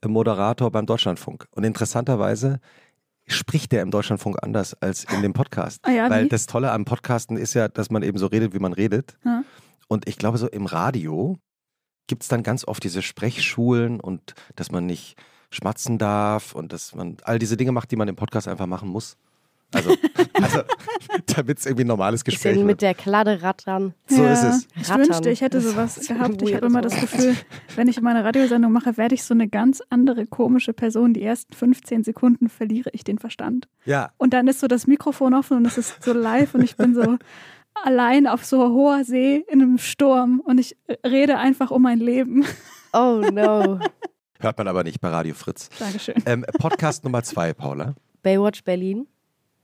[0.00, 1.46] Äh, Moderator beim Deutschlandfunk.
[1.50, 2.60] Und interessanterweise
[3.26, 5.80] spricht der im Deutschlandfunk anders als in dem Podcast.
[5.82, 6.28] Ah ja, Weil wie?
[6.28, 9.18] das Tolle am Podcasten ist ja, dass man eben so redet, wie man redet.
[9.24, 9.44] Ja.
[9.88, 11.38] Und ich glaube, so im Radio
[12.06, 15.16] gibt es dann ganz oft diese Sprechschulen und dass man nicht
[15.50, 18.88] schmatzen darf und dass man all diese Dinge macht, die man im Podcast einfach machen
[18.88, 19.16] muss.
[19.72, 19.90] Also,
[20.32, 20.60] also
[21.26, 22.66] damit es irgendwie ein normales Gespräch wird.
[22.66, 23.94] mit der Kladde rattern.
[24.06, 24.68] So ja, ist es.
[24.80, 26.40] Ich wünschte, ich hätte sowas gehabt.
[26.42, 27.36] Ich habe immer das Gefühl,
[27.76, 31.12] wenn ich meine Radiosendung mache, werde ich so eine ganz andere komische Person.
[31.12, 33.68] Die ersten 15 Sekunden verliere ich den Verstand.
[33.84, 34.10] Ja.
[34.16, 36.94] Und dann ist so das Mikrofon offen und es ist so live und ich bin
[36.94, 37.18] so
[37.84, 42.44] allein auf so hoher See in einem Sturm und ich rede einfach um mein Leben.
[42.94, 43.80] Oh no.
[44.40, 45.68] Hört man aber nicht bei Radio Fritz.
[45.78, 46.14] Dankeschön.
[46.24, 47.94] Ähm, Podcast Nummer zwei, Paula.
[48.22, 49.06] Baywatch Berlin.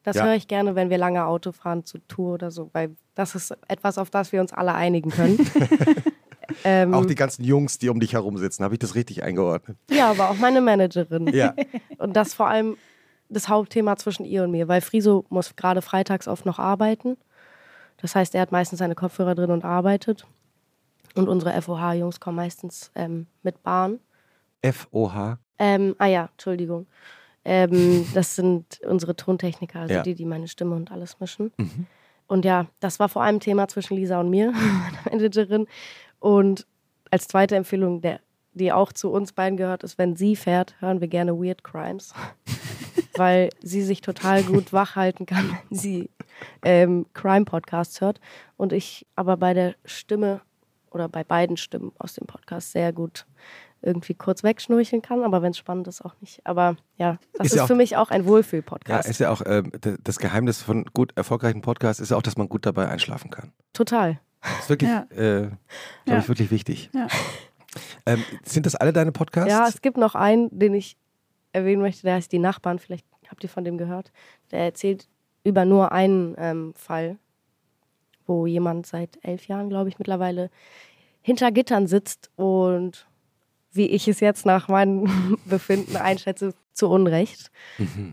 [0.05, 0.25] Das Ja.
[0.25, 3.57] höre ich gerne, wenn wir lange Auto fahren zu Tour oder so, weil das ist
[3.69, 5.39] etwas, auf das wir uns alle einigen können.
[6.65, 9.77] ähm, Auch die ganzen Jungs, die um dich herum sitzen, habe ich das richtig eingeordnet?
[9.91, 11.27] ja, aber auch meine Managerin.
[11.29, 11.55] Ja.
[11.99, 12.77] Und das vor allem
[13.31, 17.17] das Hauptthema zwischen ihr und mir, weil Friso muss gerade freitags oft noch arbeiten.
[17.97, 20.27] Das heißt, er hat meistens seine Kopfhörer drin und arbeitet.
[21.15, 23.99] Und unsere FOH-Jungs kommen meistens ähm, mit Bahn.
[24.61, 25.39] F-O-H.
[25.59, 26.87] Ähm, ah ja, Entschuldigung.
[27.45, 30.03] Ähm, das sind unsere Tontechniker, also Ja.
[30.03, 31.53] die, die meine Stimme und alles mischen.
[32.27, 35.67] Und ja, das war vor allem Thema zwischen Lisa und mir, meiner Managerin.
[36.21, 36.67] Und
[37.11, 38.21] als zweite Empfehlung, der,
[38.55, 42.15] die auch zu uns beiden gehört, ist, wenn sie fährt, hören wir gerne Weird Crimes.
[43.17, 46.11] Weil sie sich total gut wach halten kann, wenn sie
[46.65, 48.21] ähm, Crime-Podcasts hört.
[48.57, 50.41] Und ich aber bei der Stimme
[50.91, 53.27] oder bei beiden Stimmen aus dem Podcast sehr gut
[53.85, 56.41] irgendwie kurz wegschnurcheln kann, aber wenn es spannend ist, auch nicht.
[56.45, 59.09] Aber ja, das Ist ist, ja auch- für mich auch ein Ja, Wohlfühl-Podcast.
[59.09, 62.49] ist ja auch d- das Geheimnis von gut erfolgreichen Podcasts ist ja auch, dass man
[62.49, 63.53] gut dabei einschlafen kann.
[63.73, 64.19] Total.
[64.43, 65.07] Das ist wirklich, Ja.
[65.11, 65.57] äh, glaube
[66.07, 66.19] Ja.
[66.19, 66.91] ich, wirklich wichtig.
[66.95, 67.07] Ja.
[68.07, 69.51] Ähm, sind das alle deine Podcasts?
[69.51, 70.97] Ja, es gibt noch einen, den ich
[71.53, 72.79] erwähnen möchte, der heißt Die Nachbarn.
[72.79, 74.13] Vielleicht habt ihr von dem gehört.
[74.51, 75.09] Der erzählt
[75.45, 77.19] über nur einen ähm, Fall,
[78.27, 80.51] wo jemand seit elf Jahren, glaube ich, mittlerweile
[81.21, 83.07] hinter Gittern sitzt und
[83.75, 87.51] wie ich es jetzt nach meinem Befinden einschätze, zu Unrecht.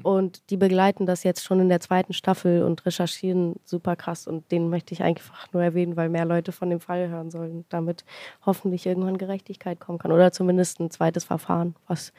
[0.03, 4.27] Und die begleiten das jetzt schon in der zweiten Staffel und recherchieren super krass.
[4.27, 7.65] Und den möchte ich einfach nur erwähnen, weil mehr Leute von dem Fall hören sollen,
[7.69, 8.05] damit
[8.45, 10.11] hoffentlich irgendwann Gerechtigkeit kommen kann.
[10.11, 12.13] Oder zumindest ein zweites Verfahren, was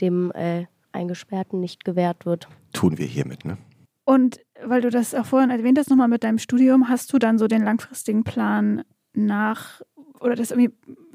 [0.00, 2.48] dem äh, Eingesperrten nicht gewährt wird.
[2.72, 3.58] Tun wir hiermit, ne?
[4.04, 7.38] Und weil du das auch vorhin erwähnt hast, nochmal mit deinem Studium, hast du dann
[7.38, 9.82] so den langfristigen Plan nach
[10.20, 10.72] oder das irgendwie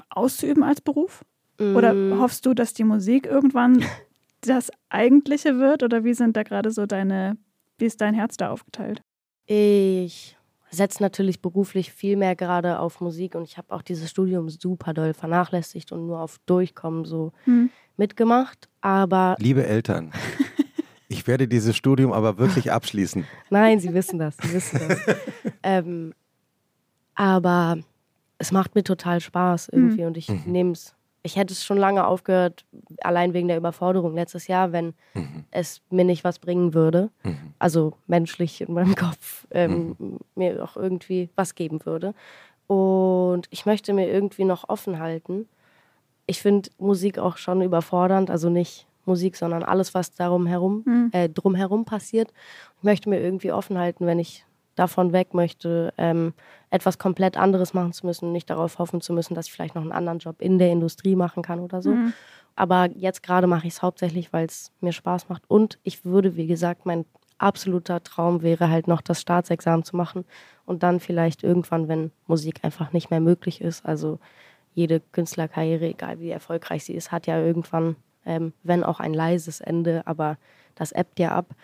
[0.08, 1.24] auszuüben als Beruf?
[1.58, 3.82] Oder Mm, hoffst du, dass die Musik irgendwann
[4.42, 5.82] das Eigentliche wird?
[5.82, 7.36] Oder wie sind da gerade so deine,
[7.78, 9.00] wie ist dein Herz da aufgeteilt?
[9.46, 10.36] Ich
[10.70, 14.92] setze natürlich beruflich viel mehr gerade auf Musik und ich habe auch dieses Studium super
[14.92, 17.70] doll vernachlässigt und nur auf Durchkommen so Hm.
[17.96, 18.68] mitgemacht.
[18.80, 20.12] Aber Liebe Eltern,
[21.08, 23.24] ich werde dieses Studium aber wirklich abschließen.
[23.50, 24.98] Nein, sie wissen das, sie wissen das.
[25.62, 26.12] ähm,
[27.14, 27.78] aber
[28.38, 30.94] es macht mir total Spaß irgendwie und ich nehme es.
[31.26, 32.64] Ich hätte es schon lange aufgehört,
[33.02, 34.94] allein wegen der Überforderung letztes Jahr, wenn
[35.50, 37.10] es mir nicht was bringen würde.
[37.58, 39.96] Also menschlich in meinem Kopf ähm,
[40.36, 42.14] mir auch irgendwie was geben würde.
[42.68, 45.48] Und ich möchte mir irgendwie noch offen halten.
[46.26, 51.28] Ich finde Musik auch schon überfordernd, also nicht Musik, sondern alles, was darum herum, äh,
[51.28, 52.32] drumherum passiert.
[52.78, 54.45] Ich möchte mir irgendwie offen halten, wenn ich
[54.76, 56.32] davon weg möchte, ähm,
[56.70, 59.82] etwas komplett anderes machen zu müssen, nicht darauf hoffen zu müssen, dass ich vielleicht noch
[59.82, 61.90] einen anderen Job in der Industrie machen kann oder so.
[62.54, 65.42] Aber jetzt gerade mache ich es hauptsächlich, weil es mir Spaß macht.
[65.48, 67.04] Und ich würde, wie gesagt, mein
[67.38, 70.24] absoluter Traum wäre halt noch das Staatsexamen zu machen
[70.64, 74.18] und dann vielleicht irgendwann, wenn Musik einfach nicht mehr möglich ist, also
[74.72, 79.60] jede Künstlerkarriere, egal wie erfolgreich sie ist, hat ja irgendwann, ähm, wenn auch ein leises
[79.60, 80.38] Ende, aber
[80.74, 81.54] das ebbt ja ab.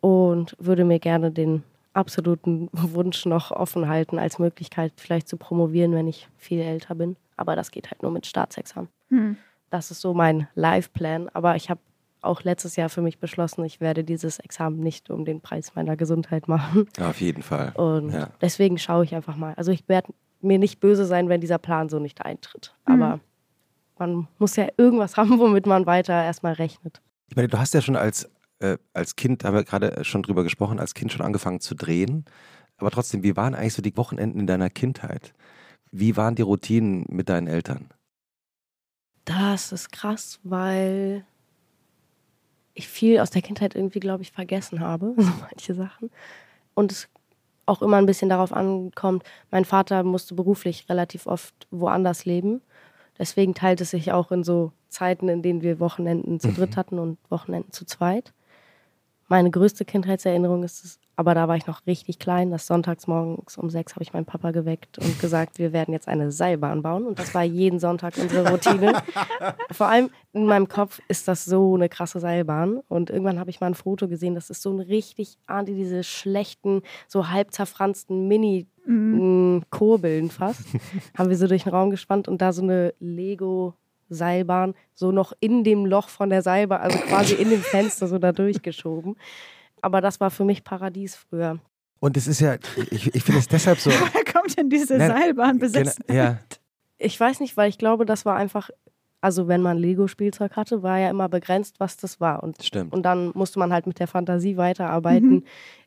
[0.00, 1.62] Und würde mir gerne den
[1.94, 7.16] absoluten Wunsch noch offen halten, als Möglichkeit vielleicht zu promovieren, wenn ich viel älter bin.
[7.36, 8.88] Aber das geht halt nur mit Staatsexamen.
[9.08, 9.36] Hm.
[9.70, 11.28] Das ist so mein Life-Plan.
[11.32, 11.80] Aber ich habe
[12.20, 15.96] auch letztes Jahr für mich beschlossen, ich werde dieses Examen nicht um den Preis meiner
[15.96, 16.86] Gesundheit machen.
[17.00, 17.72] Auf jeden Fall.
[17.76, 18.28] Und Ja.
[18.40, 19.54] deswegen schaue ich einfach mal.
[19.54, 22.74] Also ich werde mir nicht böse sein, wenn dieser Plan so nicht eintritt.
[22.86, 22.94] Mhm.
[23.02, 23.20] Aber
[23.98, 27.00] man muss ja irgendwas haben, womit man weiter erstmal rechnet.
[27.28, 28.30] Ich meine, du hast ja schon als,
[28.64, 31.74] äh, als Kind, da haben wir gerade schon drüber gesprochen, als Kind schon angefangen zu
[31.74, 32.24] drehen.
[32.78, 35.34] Aber trotzdem, wie waren eigentlich so die Wochenenden in deiner Kindheit?
[35.90, 37.90] Wie waren die Routinen mit deinen Eltern?
[39.24, 41.24] Das ist krass, weil
[42.74, 46.10] ich viel aus der Kindheit irgendwie, glaube ich, vergessen habe, so manche Sachen.
[46.74, 47.08] Und es
[47.66, 52.60] auch immer ein bisschen darauf ankommt, mein Vater musste beruflich relativ oft woanders leben.
[53.18, 56.98] Deswegen teilt es sich auch in so Zeiten, in denen wir Wochenenden zu dritt hatten
[56.98, 58.34] und Wochenenden zu zweit.
[59.28, 63.56] Meine größte Kindheitserinnerung ist es, aber da war ich noch richtig klein, dass sonntags morgens
[63.56, 67.06] um sechs habe ich meinen Papa geweckt und gesagt, wir werden jetzt eine Seilbahn bauen.
[67.06, 68.92] Und das war jeden Sonntag unsere Routine.
[69.70, 72.80] Vor allem in meinem Kopf ist das so eine krasse Seilbahn.
[72.88, 75.76] Und irgendwann habe ich mal ein Foto gesehen, das ist so ein richtig, ahnt ihr
[75.76, 79.56] diese schlechten, so halb zerfransten Mini- Mhm.
[79.56, 80.60] mh, Kurbeln fast.
[81.16, 82.92] haben wir so durch den Raum gespannt und da so eine
[84.08, 88.18] Lego-Seilbahn so noch in dem Loch von der Seilbahn, also quasi in dem Fenster so
[88.18, 89.16] da durchgeschoben.
[89.80, 91.58] Aber das war für mich Paradies früher.
[92.00, 92.56] Und es ist ja,
[92.90, 93.90] ich, ich finde es deshalb so.
[93.90, 96.04] Woher kommt denn diese Nein, Seilbahn Gena- besessen?
[96.10, 96.38] ja,
[96.98, 98.70] Ich weiß nicht, weil ich glaube, das war einfach
[99.20, 102.42] Also wenn man Lego-Spielzeug hatte, war ja immer begrenzt, was das war.
[102.42, 102.92] Und, Stimmt.
[102.92, 105.44] und dann musste man halt mit der Fantasie weiterarbeiten,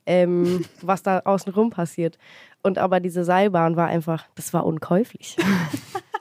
[0.07, 2.17] ähm, was da außenrum passiert.
[2.63, 5.37] Und aber diese Seilbahn war einfach, das war unkäuflich.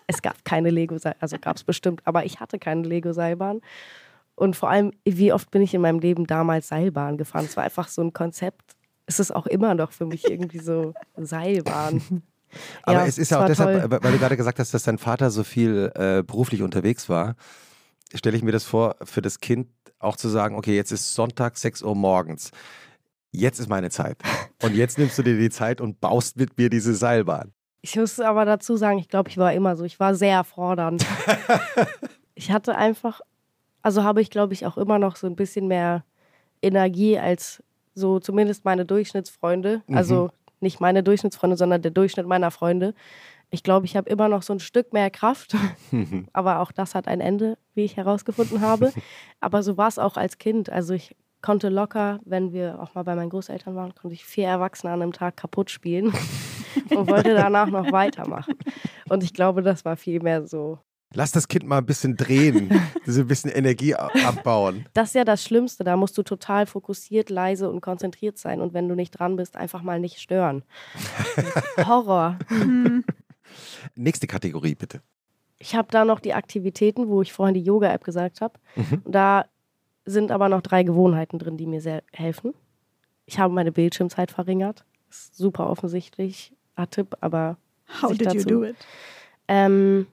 [0.07, 3.61] es gab keine Lego-Seilbahn, also gab es bestimmt, aber ich hatte keine Lego-Seilbahn.
[4.35, 7.47] Und vor allem, wie oft bin ich in meinem Leben damals Seilbahn gefahren?
[7.47, 8.77] Es war einfach so ein Konzept.
[9.07, 12.23] Es ist auch immer noch für mich irgendwie so Seilbahn.
[12.83, 13.91] Aber Ja, es ist ja auch deshalb, toll.
[13.91, 17.35] weil weil du gerade gesagt hast, dass dein Vater so viel äh, beruflich unterwegs war,
[18.15, 21.57] stelle ich mir das vor, für das Kind auch zu sagen, okay, jetzt ist Sonntag,
[21.57, 22.51] 6 Uhr morgens.
[23.33, 24.19] Jetzt ist meine Zeit.
[24.63, 27.53] Und jetzt nimmst du dir die Zeit und baust mit mir diese Seilbahn.
[27.87, 29.85] Ich muss aber dazu sagen, ich glaube, ich war immer so.
[29.85, 31.07] Ich war sehr fordernd.
[32.35, 33.21] ich hatte einfach,
[33.81, 36.05] also habe ich, glaube ich, auch immer noch so ein bisschen mehr
[36.61, 37.63] Energie als
[37.95, 39.83] so zumindest meine Durchschnittsfreunde.
[39.93, 42.93] Also nicht meine Durchschnittsfreunde, sondern der Durchschnitt meiner Freunde.
[43.51, 45.55] Ich glaube, ich habe immer noch so ein Stück mehr Kraft.
[46.33, 48.93] Aber auch das hat ein Ende, wie ich herausgefunden habe.
[49.41, 50.71] Aber so war es auch als Kind.
[50.71, 54.49] Also ich konnte locker, wenn wir auch mal bei meinen Großeltern waren, konnte ich vier
[54.49, 56.13] Erwachsene an einem Tag kaputt spielen
[56.91, 58.55] und wollte danach noch weitermachen.
[59.09, 60.79] Und ich glaube, das war viel mehr so.
[61.15, 62.69] Lass das Kind mal ein bisschen drehen,
[63.07, 64.87] diese ein bisschen Energie abbauen.
[64.93, 65.85] Das ist ja das Schlimmste.
[65.85, 68.61] Da musst du total fokussiert, leise und konzentriert sein.
[68.61, 70.63] Und wenn du nicht dran bist, einfach mal nicht stören.
[71.87, 72.39] Horror.
[73.95, 75.01] Nächste Kategorie, bitte.
[75.59, 78.59] Ich habe da noch die Aktivitäten, wo ich vorhin die Yoga-App gesagt habe.
[79.07, 79.47] Da
[80.05, 82.55] sind aber noch drei Gewohnheiten drin, die mir sehr helfen.
[83.27, 84.85] Ich habe meine Bildschirmzeit verringert.
[85.11, 86.53] Ist super offensichtlich,
[86.85, 87.57] Tipp, aber
[88.03, 88.77] How did you dazu- do it?
[89.49, 90.07] ähm,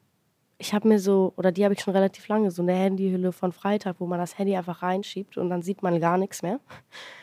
[0.60, 3.52] ich habe mir so, oder die habe ich schon relativ lange, so eine Handyhülle von
[3.52, 6.60] Freitag, wo man das Handy einfach reinschiebt und dann sieht man gar nichts mehr.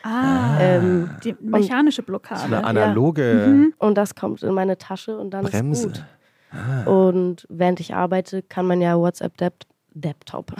[0.03, 2.43] Ah, Ähm, die mechanische So Blockade.
[2.43, 5.87] eine analoge Und das kommt in meine Tasche und dann ist Bremse.
[5.87, 6.05] gut.
[6.85, 10.51] Und während ich arbeite, kann man ja WhatsApp Dep- Desktop,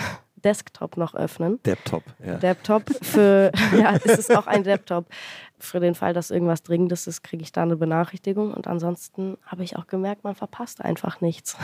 [0.42, 1.60] Desktop noch öffnen.
[1.66, 2.04] Laptop.
[2.26, 2.38] Ja.
[2.42, 5.06] Laptop für, ja, es ist auch ein Laptop.
[5.60, 8.52] Für den Fall, dass irgendwas Dringendes ist, kriege ich da eine Benachrichtigung.
[8.52, 11.56] Und ansonsten habe ich auch gemerkt, man verpasst einfach nichts.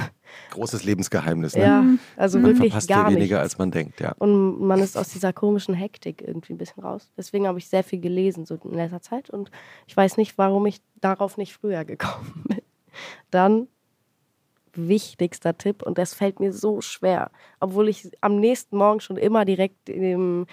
[0.51, 1.55] Großes Lebensgeheimnis.
[1.55, 1.63] Ne?
[1.63, 1.83] Ja,
[2.15, 3.53] also Man wirklich verpasst gar weniger, nichts.
[3.53, 3.99] als man denkt.
[3.99, 4.13] Ja.
[4.19, 7.09] Und man ist aus dieser komischen Hektik irgendwie ein bisschen raus.
[7.17, 9.31] Deswegen habe ich sehr viel gelesen so in letzter Zeit.
[9.31, 9.49] Und
[9.87, 12.61] ich weiß nicht, warum ich darauf nicht früher gekommen bin.
[13.31, 13.67] Dann
[14.77, 19.43] wichtigster Tipp, und das fällt mir so schwer, obwohl ich am nächsten Morgen schon immer
[19.45, 20.45] direkt den,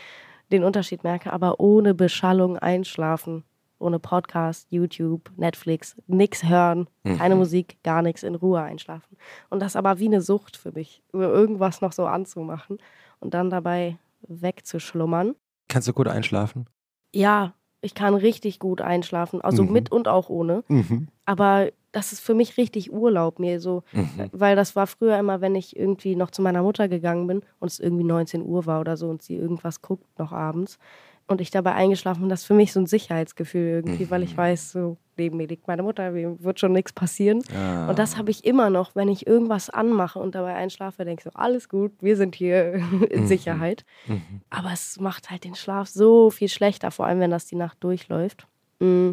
[0.50, 3.44] den Unterschied merke, aber ohne Beschallung einschlafen.
[3.80, 9.16] Ohne Podcast, YouTube, Netflix, nix hören, keine Musik, gar nichts, in Ruhe einschlafen.
[9.50, 12.78] Und das aber wie eine Sucht für mich, irgendwas noch so anzumachen
[13.20, 15.34] und dann dabei wegzuschlummern.
[15.68, 16.66] Kannst du gut einschlafen?
[17.14, 19.72] Ja, ich kann richtig gut einschlafen, also Mhm.
[19.72, 20.64] mit und auch ohne.
[20.68, 21.08] Mhm.
[21.26, 24.28] Aber das ist für mich richtig Urlaub mir so, Mhm.
[24.33, 27.70] weil das war früher immer, wenn ich irgendwie noch zu meiner Mutter gegangen bin und
[27.70, 30.78] es irgendwie 19 Uhr war oder so und sie irgendwas guckt noch abends
[31.26, 34.24] und ich dabei eingeschlafen bin, das ist für mich so ein Sicherheitsgefühl irgendwie, weil Mhm.
[34.26, 37.40] ich weiß, so neben mir liegt meine Mutter, mir wird schon nichts passieren.
[37.54, 37.88] Ah.
[37.88, 41.24] Und das habe ich immer noch, wenn ich irgendwas anmache und dabei einschlafe, denke ich
[41.33, 42.74] so, alles gut, wir sind hier
[43.11, 43.26] in Mhm.
[43.28, 43.85] Sicherheit.
[44.09, 44.22] Mhm.
[44.50, 47.78] Aber es macht halt den Schlaf so viel schlechter, vor allem wenn das die Nacht
[47.85, 48.46] durchläuft.
[48.80, 49.12] Mm.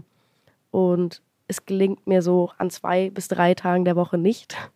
[0.71, 4.57] Und es gelingt mir so an zwei bis drei Tagen der Woche nicht.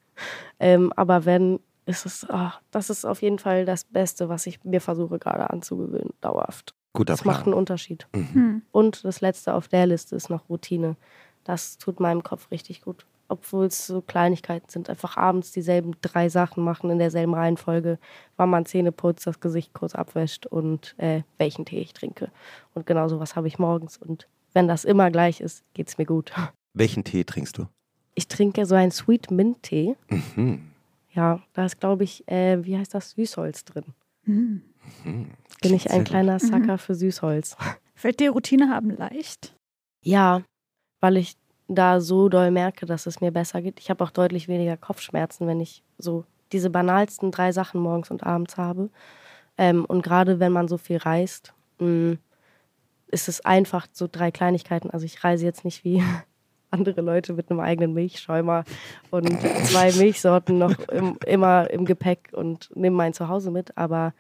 [0.58, 4.64] Ähm, aber wenn, ist es, ah, das ist auf jeden Fall das Beste, was ich
[4.64, 6.74] mir versuche gerade anzugewöhnen, dauerhaft.
[6.94, 7.48] Guter Das macht Plan.
[7.48, 8.08] einen Unterschied.
[8.16, 8.62] Hm.
[8.72, 10.96] Und das letzte auf der Liste ist noch Routine.
[11.44, 13.06] Das tut meinem Kopf richtig gut.
[13.28, 14.90] Obwohl es so Kleinigkeiten sind.
[14.90, 18.00] Einfach abends dieselben drei Sachen machen in derselben Reihenfolge.
[18.38, 22.32] Wann man Zähne putzt, das Gesicht kurz abwäscht und äh, welchen Tee ich trinke.
[22.74, 23.98] Und genau sowas habe ich morgens.
[23.98, 26.32] Und wenn das immer gleich ist, geht es mir gut.
[26.76, 27.68] Welchen Tee trinkst du?
[28.14, 29.96] Ich trinke so einen Sweet Mint Tee.
[30.36, 30.72] Mhm.
[31.14, 33.86] Ja, da ist, glaube ich, äh, wie heißt das, Süßholz drin.
[34.26, 34.62] Hm.
[35.04, 35.32] Mhm.
[35.62, 36.08] Bin ich ein gut.
[36.10, 37.56] kleiner Sucker für Süßholz.
[37.96, 39.56] Fällt dir Routine haben leicht?
[40.04, 40.44] Ja,
[41.00, 41.38] weil ich
[41.70, 43.80] da so doll merke, dass es mir besser geht.
[43.80, 48.24] Ich habe auch deutlich weniger Kopfschmerzen, wenn ich so diese banalsten drei Sachen morgens und
[48.24, 48.89] abends habe.
[49.58, 52.18] Ähm, und gerade wenn man so viel reist, mh,
[53.08, 54.89] ist es einfach so drei Kleinigkeiten.
[54.89, 56.04] Also ich reise jetzt nicht wie
[56.76, 58.63] andere Leute mit einem eigenen Milchschäumer
[59.11, 59.30] und
[59.65, 63.78] zwei Milchsorten noch im, immer im Gepäck und nehme mein Zuhause mit.
[63.78, 64.13] Aber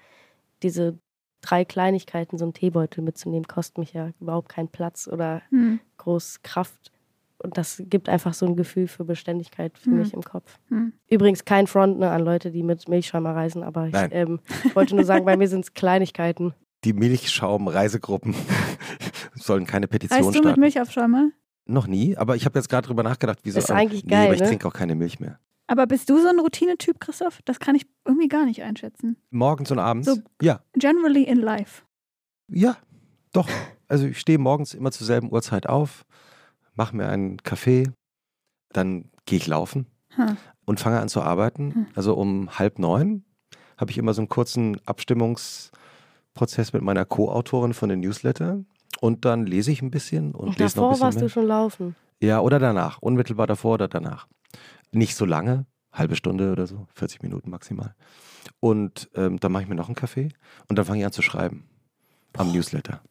[0.63, 0.97] diese
[1.41, 5.79] drei Kleinigkeiten, so einen Teebeutel mitzunehmen, kostet mich ja überhaupt keinen Platz oder Hm.
[5.97, 6.91] groß Kraft.
[7.37, 9.97] Und das gibt einfach so ein Gefühl für Beständigkeit für Hm.
[9.99, 10.57] mich im Kopf.
[10.69, 10.93] Hm.
[11.07, 14.39] Übrigens kein Front ne, an Leute, die mit Milchschäumer reisen, aber ich ähm,
[14.73, 16.53] wollte nur sagen, bei mir sind es Kleinigkeiten.
[16.83, 18.33] Die Milchschaum-Reisegruppen
[19.35, 20.59] sollen keine Petition Reist du mit starten.
[20.61, 21.29] Milchaufschäumer?
[21.67, 23.57] Noch nie, aber ich habe jetzt gerade drüber nachgedacht, wieso.
[23.59, 24.47] Ist eigentlich nee, geil, aber ich ne?
[24.47, 25.39] trinke auch keine Milch mehr.
[25.67, 27.41] Aber bist du so ein Routinetyp, Christoph?
[27.45, 29.17] Das kann ich irgendwie gar nicht einschätzen.
[29.31, 30.07] Morgens und abends?
[30.07, 30.61] So- ja.
[30.73, 31.81] Generally in life.
[32.51, 32.77] Ja,
[33.33, 33.49] doch.
[33.87, 36.05] Also ich stehe morgens immer zur selben Uhrzeit auf,
[36.75, 37.89] mache mir einen Kaffee,
[38.73, 40.37] dann gehe ich laufen Hm.
[40.65, 41.73] und fange an zu arbeiten.
[41.73, 41.87] Hm.
[41.95, 43.23] Also um halb neun
[43.77, 48.63] habe ich immer so einen kurzen Abstimmungsprozess mit meiner Co-Autorin von den Newsletter.
[49.01, 51.23] Und dann lese ich ein bisschen und, Und lese noch ein davor bisschen warst mehr.
[51.25, 51.95] du schon laufen.
[52.21, 52.99] Ja, oder danach.
[53.01, 54.27] Unmittelbar davor oder danach.
[54.91, 57.93] Nicht so lange, halbe Stunde oder so, 40 Minuten maximal.
[58.59, 60.29] Und ähm, dann mache ich mir noch einen Kaffee
[60.69, 61.67] und dann fange ich an zu schreiben
[62.37, 63.01] am Newsletter.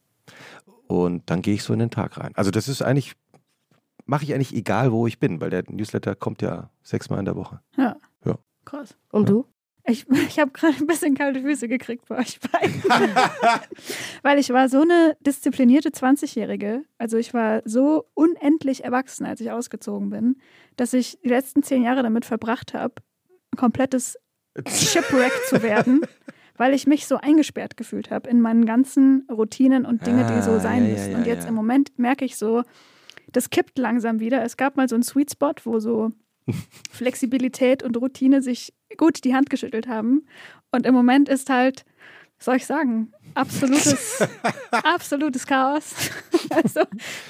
[0.86, 2.32] Und dann gehe ich so in den Tag rein.
[2.34, 3.14] Also das ist eigentlich,
[4.06, 7.36] mache ich eigentlich egal, wo ich bin, weil der Newsletter kommt ja sechsmal in der
[7.36, 7.60] Woche.
[7.76, 7.96] Ja.
[8.24, 8.38] Ja.
[8.64, 8.96] Krass.
[9.10, 9.34] Und Ja.
[9.34, 9.46] du?
[9.86, 12.82] Ich, ich habe gerade ein bisschen kalte Füße gekriegt bei euch beiden.
[14.22, 16.84] Weil ich war so eine disziplinierte 20-Jährige.
[16.98, 20.36] Also ich war so unendlich erwachsen, als ich ausgezogen bin,
[20.76, 22.94] dass ich die letzten zehn Jahre damit verbracht habe,
[23.52, 24.18] ein komplettes
[24.66, 26.00] Shipwreck zu werden,
[26.56, 30.52] weil ich mich so eingesperrt gefühlt habe in meinen ganzen Routinen und Dinge, die so
[30.52, 31.10] Ah, sein ja, ja, müssen.
[31.12, 31.48] ja, und jetzt ja.
[31.48, 32.62] im Moment merke ich so,
[33.32, 34.42] das kippt langsam wieder.
[34.44, 36.10] Es gab mal so einen Sweet Spot, wo so
[36.90, 40.26] Flexibilität und Routine sich gut die Hand geschüttelt haben.
[40.72, 41.84] Und im Moment ist halt,
[42.38, 44.26] was soll ich sagen, absolutes,
[44.70, 45.94] absolutes Chaos.
[46.50, 46.80] Also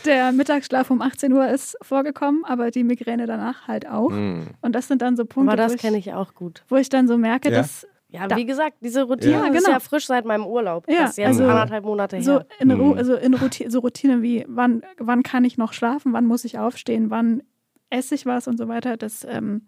[0.04, 4.10] der Mittagsschlaf um 18 Uhr ist vorgekommen, aber die Migräne danach halt auch.
[4.10, 4.42] Mm.
[4.60, 6.64] Und das sind dann so Punkte, Aber wo, das ich, kenne ich auch gut.
[6.68, 7.58] wo ich dann so merke, Ja?
[7.58, 9.46] dass Ja, Da- wie gesagt, diese Routine Ja.
[9.46, 9.70] ist genau.
[9.70, 10.88] ja frisch seit meinem Urlaub.
[10.88, 12.46] Ja, das ist jetzt also- anderthalb Monate so her.
[12.60, 12.98] in, Ru Mhm.
[12.98, 16.58] also in Routine, so Routine wie, wann, wann kann ich noch schlafen, wann muss ich
[16.58, 17.42] aufstehen, wann
[17.90, 19.62] esse ich was und so weiter, das ähm,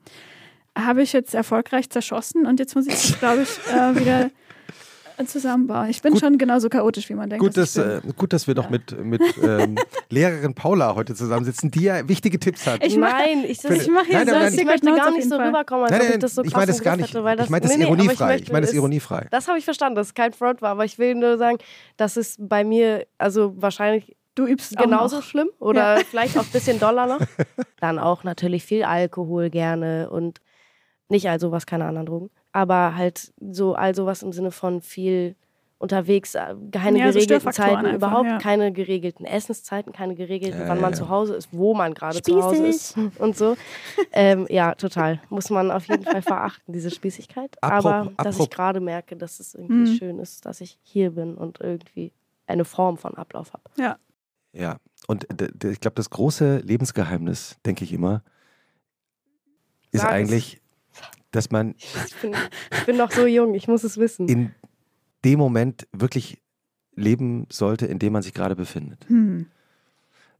[0.76, 4.30] habe ich jetzt erfolgreich zerschossen und jetzt muss ich das, glaube ich, äh, wieder
[5.26, 5.88] zusammenbauen.
[5.88, 6.20] Ich bin Gut.
[6.20, 7.42] schon genauso chaotisch, wie man denkt.
[7.42, 8.10] Gut, dass dass, ich bin.
[8.10, 9.76] äh, gut, dass wir doch mit, mit ähm,
[10.10, 12.84] Lehrerin Paula heute zusammensitzen, die ja wichtige Tipps hat.
[12.84, 15.84] Ich nein, ich, das, ich mache hier Nein, so ich möchte gar nicht so rüberkommen,
[15.84, 17.08] als Nein, ob ich das so ich krass meine das gar nicht.
[17.08, 18.26] hätte, weil das, ich meine das nee, ironiefrei.
[18.26, 19.26] möchte Ich meine das es- ironiefrei.
[19.30, 21.56] Das habe ich verstanden, dass es kein Front war, aber ich will nur sagen,
[21.96, 25.22] das ist bei mir, also wahrscheinlich Du übst auch genauso noch.
[25.24, 27.18] schlimm oder vielleicht auch ein bisschen doller noch.
[27.80, 30.40] Dann auch natürlich viel Alkohol gerne und
[31.08, 35.36] nicht all sowas, keine anderen Drogen, aber halt so all sowas im Sinne von viel
[35.78, 37.22] unterwegs, äh, keine Ja, so geregelten
[37.52, 38.38] Störfaktoren Zeiten, einfach, überhaupt ja.
[38.38, 40.96] keine geregelten Essenszeiten, keine geregelten, Ja, wann ja, man ja.
[40.96, 43.56] zu Hause ist, wo man gerade zu Hause ist und so.
[44.12, 45.20] Ähm, ja, total.
[45.28, 47.56] Muss man auf jeden Fall verachten, diese Spießigkeit.
[47.62, 49.96] Apro- Aber dass ich gerade merke, dass es irgendwie Mhm.
[49.96, 52.12] schön ist, dass ich hier bin und irgendwie
[52.46, 53.64] eine Form von Ablauf habe.
[53.78, 53.96] Ja.
[54.56, 55.26] Ja, und
[55.64, 58.22] ich glaube, das große Lebensgeheimnis, denke ich immer,
[59.92, 60.14] ist Sag es.
[60.14, 60.62] eigentlich,
[61.30, 62.34] dass man Ich bin,
[62.72, 64.28] ich bin noch so jung, ich muss es wissen.
[64.28, 64.54] in
[65.24, 66.42] dem Moment wirklich
[66.94, 69.06] leben sollte, in dem man sich gerade befindet.
[69.08, 69.46] Hm.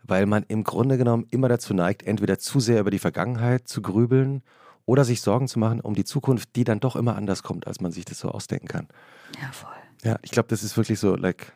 [0.02, 3.82] Weil man im Grunde genommen immer dazu neigt, entweder zu sehr über die Vergangenheit zu
[3.82, 4.42] grübeln
[4.86, 7.80] oder sich Sorgen zu machen um die Zukunft, die dann doch immer anders kommt, als
[7.80, 8.88] man sich das so ausdenken kann.
[9.40, 9.72] Ja, voll.
[10.04, 11.52] Ja, ich glaube, das ist wirklich so, like,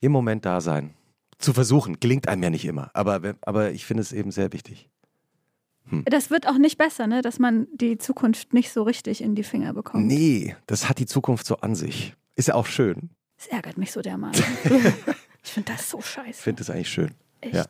[0.00, 0.94] im Moment da sein.
[1.40, 4.88] Zu versuchen, gelingt einem ja nicht immer, aber, aber ich finde es eben sehr wichtig.
[6.04, 7.20] Das wird auch nicht besser, ne?
[7.20, 10.06] dass man die Zukunft nicht so richtig in die Finger bekommt.
[10.06, 12.14] Nee, das hat die Zukunft so an sich.
[12.36, 13.10] Ist ja auch schön.
[13.38, 14.44] Das ärgert mich so dermaßen.
[15.42, 16.42] ich finde das so Ich scheiße.
[16.42, 17.10] finde es eigentlich schön.
[17.40, 17.54] Echt.
[17.54, 17.64] ja.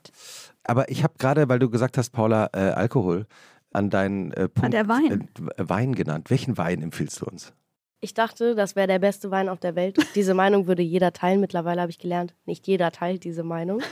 [0.65, 3.27] Aber ich habe gerade, weil du gesagt hast, Paula, äh, Alkohol,
[3.73, 5.29] an deinen äh, Punkt der Wein.
[5.57, 6.29] Äh, Wein genannt.
[6.31, 7.55] Welchen Wein empfiehlst du uns?
[8.03, 9.99] Ich dachte, das wäre der beste Wein auf der Welt.
[10.15, 11.41] Diese Meinung würde jeder teilen.
[11.41, 13.83] Mittlerweile habe ich gelernt, nicht jeder teilt diese Meinung.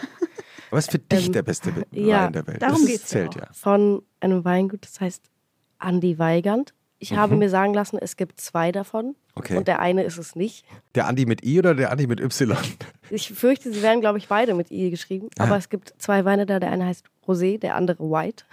[0.70, 2.62] Was ist für dich Ähm, der beste Wein ja, der Welt?
[2.62, 3.48] darum das geht's ja zählt ja.
[3.52, 5.30] Von einem Weingut, das heißt
[5.78, 6.72] Andi Weigand.
[6.98, 7.38] Ich habe Mhm.
[7.40, 9.56] mir sagen lassen, es gibt zwei davon Okay.
[9.56, 10.64] und der eine ist es nicht.
[10.94, 12.56] Der Andi mit I oder der Andi mit Y?
[13.10, 15.28] Ich fürchte, sie werden, glaube ich, beide mit I geschrieben.
[15.38, 15.44] Ah.
[15.44, 16.58] Aber es gibt zwei Weine da.
[16.58, 18.44] Der eine heißt Rosé, der andere White.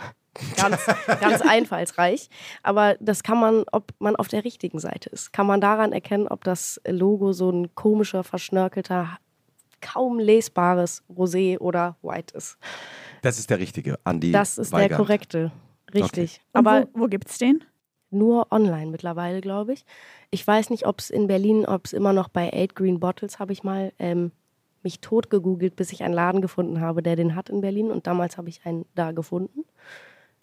[0.58, 0.86] Ganz,
[1.20, 2.30] ganz einfallsreich.
[2.64, 6.28] Aber das kann man, ob man auf der richtigen Seite ist, kann man daran erkennen,
[6.28, 9.18] ob das Logo so ein komischer, verschnörkelter,
[9.82, 12.58] kaum lesbares Rosé oder White ist.
[13.22, 14.92] Das ist der richtige, Andi Das ist Weigand.
[14.92, 15.52] der korrekte.
[15.94, 16.42] Richtig.
[16.54, 17.64] Und Aber wo, wo gibt's den?
[18.12, 19.86] nur online mittlerweile, glaube ich.
[20.32, 23.40] Ich weiß nicht, ob es in Berlin, ob es immer noch bei Eight Green Bottles,
[23.40, 24.32] habe ich mal ähm,
[24.84, 27.92] mich tot gegoogelt, bis ich einen Laden gefunden habe, der den hat in Berlin.
[27.92, 29.66] Und damals habe ich einen da gefunden.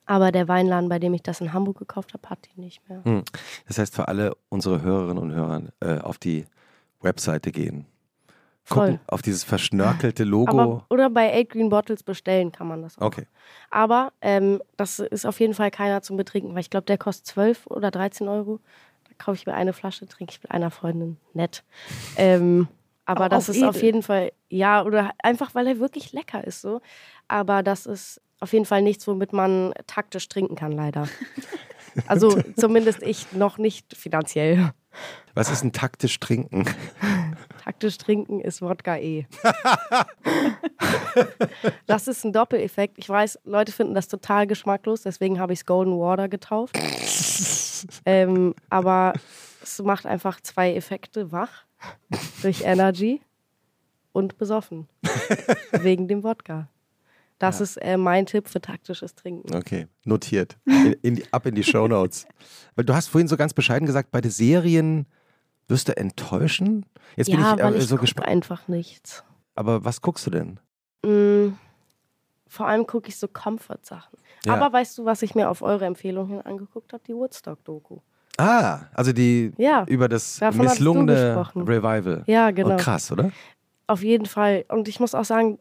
[0.07, 3.05] Aber der Weinladen, bei dem ich das in Hamburg gekauft habe, hat ihn nicht mehr.
[3.05, 3.23] Hm.
[3.69, 6.47] Das heißt, für alle unsere Hörerinnen und Hörer äh, auf die
[7.01, 7.87] Webseite gehen.
[8.69, 9.01] Gucken Voll.
[9.09, 10.61] auf dieses verschnörkelte Logo.
[10.61, 13.07] Aber, oder bei Eight Green Bottles bestellen kann man das auch.
[13.07, 13.27] okay.
[13.71, 17.27] Aber ähm, das ist auf jeden Fall keiner zum Betrinken, weil ich glaube, der kostet
[17.27, 18.61] 12 oder 13 Euro.
[19.09, 21.17] Da kaufe ich mir eine Flasche, trinke ich mit einer Freundin.
[21.35, 21.65] Nett.
[22.17, 22.69] Ähm,
[23.05, 23.85] aber Auch das auf ist auf edel.
[23.85, 26.81] jeden Fall, ja, oder einfach, weil er wirklich lecker ist so.
[27.27, 31.09] Aber das ist auf jeden Fall nichts, womit man taktisch trinken kann, leider.
[32.07, 34.73] Also zumindest ich noch nicht finanziell.
[35.35, 36.65] Was ist ein taktisch trinken?
[37.63, 39.27] Taktisch trinken ist Wodka E.
[41.87, 42.97] das ist ein Doppeleffekt.
[42.97, 46.79] Ich weiß, Leute finden das total geschmacklos, deswegen habe ich es Golden Water getauft.
[48.07, 49.13] ähm, aber
[49.63, 51.67] es macht einfach zwei Effekte wach
[52.41, 53.21] durch Energy
[54.13, 54.89] und besoffen.
[55.73, 56.69] wegen dem Wodka.
[57.43, 57.65] Das ja.
[57.65, 59.53] ist äh, mein Tipp für taktisches Trinken.
[59.53, 60.57] Okay, notiert.
[60.65, 62.25] In, in die, ab in die Show Notes.
[62.77, 65.07] Weil du hast vorhin so ganz bescheiden gesagt, bei den Serien
[65.67, 66.87] wirst du enttäuschen.
[67.17, 68.29] Jetzt ja, bin ich, weil äh, ich so gespannt.
[68.29, 69.25] einfach nichts.
[69.57, 70.61] Aber was guckst du denn?
[71.05, 71.55] Mm,
[72.47, 74.19] vor allem gucke ich so Comfort-Sachen.
[74.47, 74.55] Ja.
[74.55, 77.03] Aber weißt du, was ich mir auf eure Empfehlung hin angeguckt habe?
[77.09, 77.99] Die Woodstock-Doku.
[78.39, 82.23] Ah, also die ja, über das misslungene Revival.
[82.27, 82.75] Ja, genau.
[82.75, 83.33] Oh, krass, oder?
[83.89, 84.65] Auf jeden Fall.
[84.69, 85.59] Und ich muss auch sagen,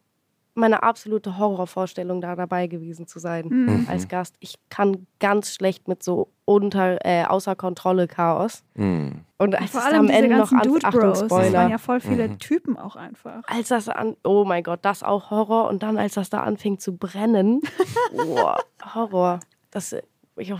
[0.53, 3.87] meine absolute Horrorvorstellung, da dabei gewesen zu sein mhm.
[3.89, 4.35] als Gast.
[4.39, 8.63] Ich kann ganz schlecht mit so unter, äh, außer Kontrolle Chaos.
[8.75, 9.21] Mhm.
[9.37, 11.43] Und als Vor es am Ende noch an, Achtung, Spoiler.
[11.43, 12.39] Das waren ja voll viele mhm.
[12.39, 13.43] Typen auch einfach.
[13.47, 15.69] Als das an, oh mein Gott, das auch Horror.
[15.69, 17.61] Und dann, als das da anfing zu brennen,
[18.13, 18.53] oh,
[18.93, 19.39] Horror.
[19.71, 19.95] Das,
[20.35, 20.59] ich, oh.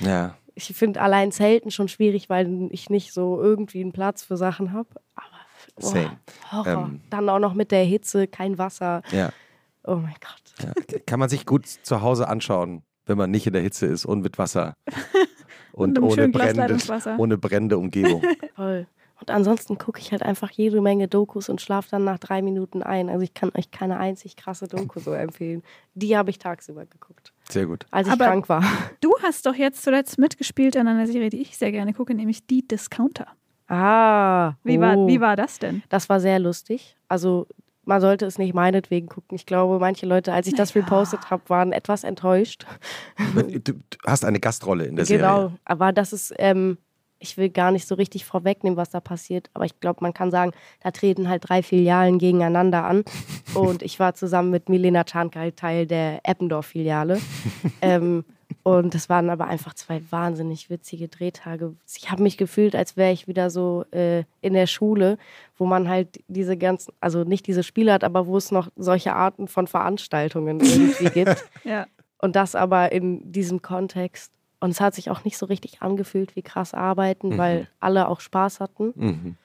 [0.00, 0.34] ja.
[0.54, 4.72] ich finde allein Zelten schon schwierig, weil ich nicht so irgendwie einen Platz für Sachen
[4.72, 4.88] habe.
[5.16, 5.35] Aber
[5.78, 6.18] Same.
[6.50, 6.88] Horror.
[6.88, 9.02] Ähm, Dann auch noch mit der Hitze, kein Wasser.
[9.10, 9.30] Ja.
[9.84, 10.76] Oh mein Gott.
[10.90, 10.98] Ja.
[11.06, 14.20] Kann man sich gut zu Hause anschauen, wenn man nicht in der Hitze ist und
[14.20, 14.74] mit Wasser.
[15.72, 16.78] Und, und ohne, brennende,
[17.18, 18.22] ohne brennende Umgebung.
[18.56, 18.86] Voll.
[19.20, 22.82] Und ansonsten gucke ich halt einfach jede Menge Dokus und schlafe dann nach drei Minuten
[22.82, 23.08] ein.
[23.08, 25.62] Also ich kann euch keine einzig krasse Doku so empfehlen.
[25.94, 27.32] Die habe ich tagsüber geguckt.
[27.48, 27.86] Sehr gut.
[27.90, 28.62] Als ich Aber krank war.
[29.00, 32.46] Du hast doch jetzt zuletzt mitgespielt an einer Serie, die ich sehr gerne gucke, nämlich
[32.46, 33.26] Die Discounter.
[33.68, 34.54] Ah.
[34.62, 34.80] Wie, oh.
[34.80, 35.82] war, wie war das denn?
[35.88, 36.96] Das war sehr lustig.
[37.08, 37.46] Also
[37.86, 39.36] man sollte es nicht meinetwegen gucken.
[39.36, 40.82] Ich glaube, manche Leute, als ich das ja.
[40.82, 42.66] repostet habe, waren etwas enttäuscht.
[43.64, 45.18] Du, hast eine Gastrolle in der genau.
[45.18, 45.46] Serie.
[45.48, 46.78] Genau, aber das ist, ähm,
[47.18, 50.30] ich will gar nicht so richtig vorwegnehmen, was da passiert, aber ich glaube, man kann
[50.30, 53.04] sagen, da treten halt drei Filialen gegeneinander an.
[53.54, 57.20] Und ich war zusammen mit Milena Czarnkal Teil der Eppendorf-Filiale.
[57.80, 58.24] ähm,
[58.66, 61.76] und das waren aber einfach zwei wahnsinnig witzige Drehtage.
[61.96, 65.18] Ich habe mich gefühlt, als wäre ich wieder so äh, in der Schule,
[65.56, 69.14] wo man halt diese ganzen, also nicht diese Spiele hat, aber wo es noch solche
[69.14, 71.44] Arten von Veranstaltungen irgendwie gibt.
[71.64, 71.86] ja.
[72.18, 74.32] Und das aber in diesem Kontext.
[74.58, 77.38] Und es hat sich auch nicht so richtig angefühlt wie krass arbeiten, mhm.
[77.38, 78.92] weil alle auch Spaß hatten.
[78.96, 79.36] Mhm.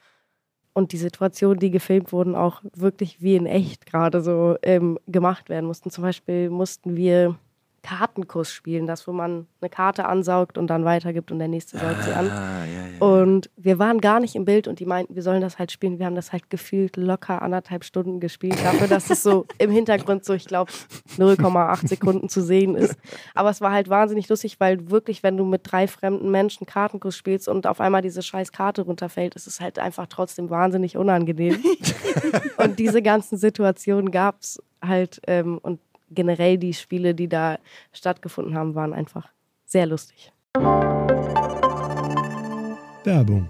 [0.73, 5.47] Und die Situationen, die gefilmt wurden, auch wirklich wie in echt gerade so ähm, gemacht
[5.49, 5.91] werden mussten.
[5.91, 7.37] Zum Beispiel mussten wir
[7.83, 12.03] Kartenkurs spielen, das, wo man eine Karte ansaugt und dann weitergibt und der nächste saugt
[12.03, 12.29] sie an.
[12.29, 12.99] Ah, ja, ja.
[12.99, 15.97] Und wir waren gar nicht im Bild und die meinten, wir sollen das halt spielen.
[15.97, 20.25] Wir haben das halt gefühlt locker anderthalb Stunden gespielt, dafür, dass es so im Hintergrund
[20.25, 20.71] so, ich glaube,
[21.17, 22.95] 0,8 Sekunden zu sehen ist.
[23.33, 27.17] Aber es war halt wahnsinnig lustig, weil wirklich, wenn du mit drei fremden Menschen Kartenkurs
[27.17, 31.63] spielst und auf einmal diese scheiß Karte runterfällt, ist es halt einfach trotzdem wahnsinnig unangenehm.
[32.57, 35.79] und diese ganzen Situationen gab es halt ähm, und
[36.11, 37.57] generell die Spiele, die da
[37.93, 39.27] stattgefunden haben, waren einfach
[39.65, 40.31] sehr lustig.
[43.03, 43.49] Werbung.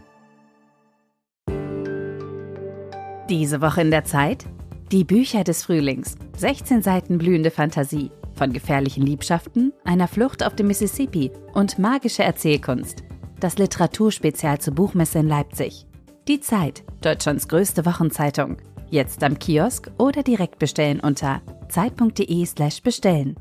[3.29, 4.45] Diese Woche in der Zeit?
[4.91, 6.15] Die Bücher des Frühlings.
[6.37, 8.11] 16 Seiten blühende Fantasie.
[8.35, 13.03] Von gefährlichen Liebschaften, einer Flucht auf dem Mississippi und magische Erzählkunst.
[13.39, 15.85] Das Literaturspezial zur Buchmesse in Leipzig.
[16.27, 18.57] Die Zeit, Deutschlands größte Wochenzeitung.
[18.91, 23.37] Jetzt am Kiosk oder direkt bestellen unter zeit.de/slash bestellen.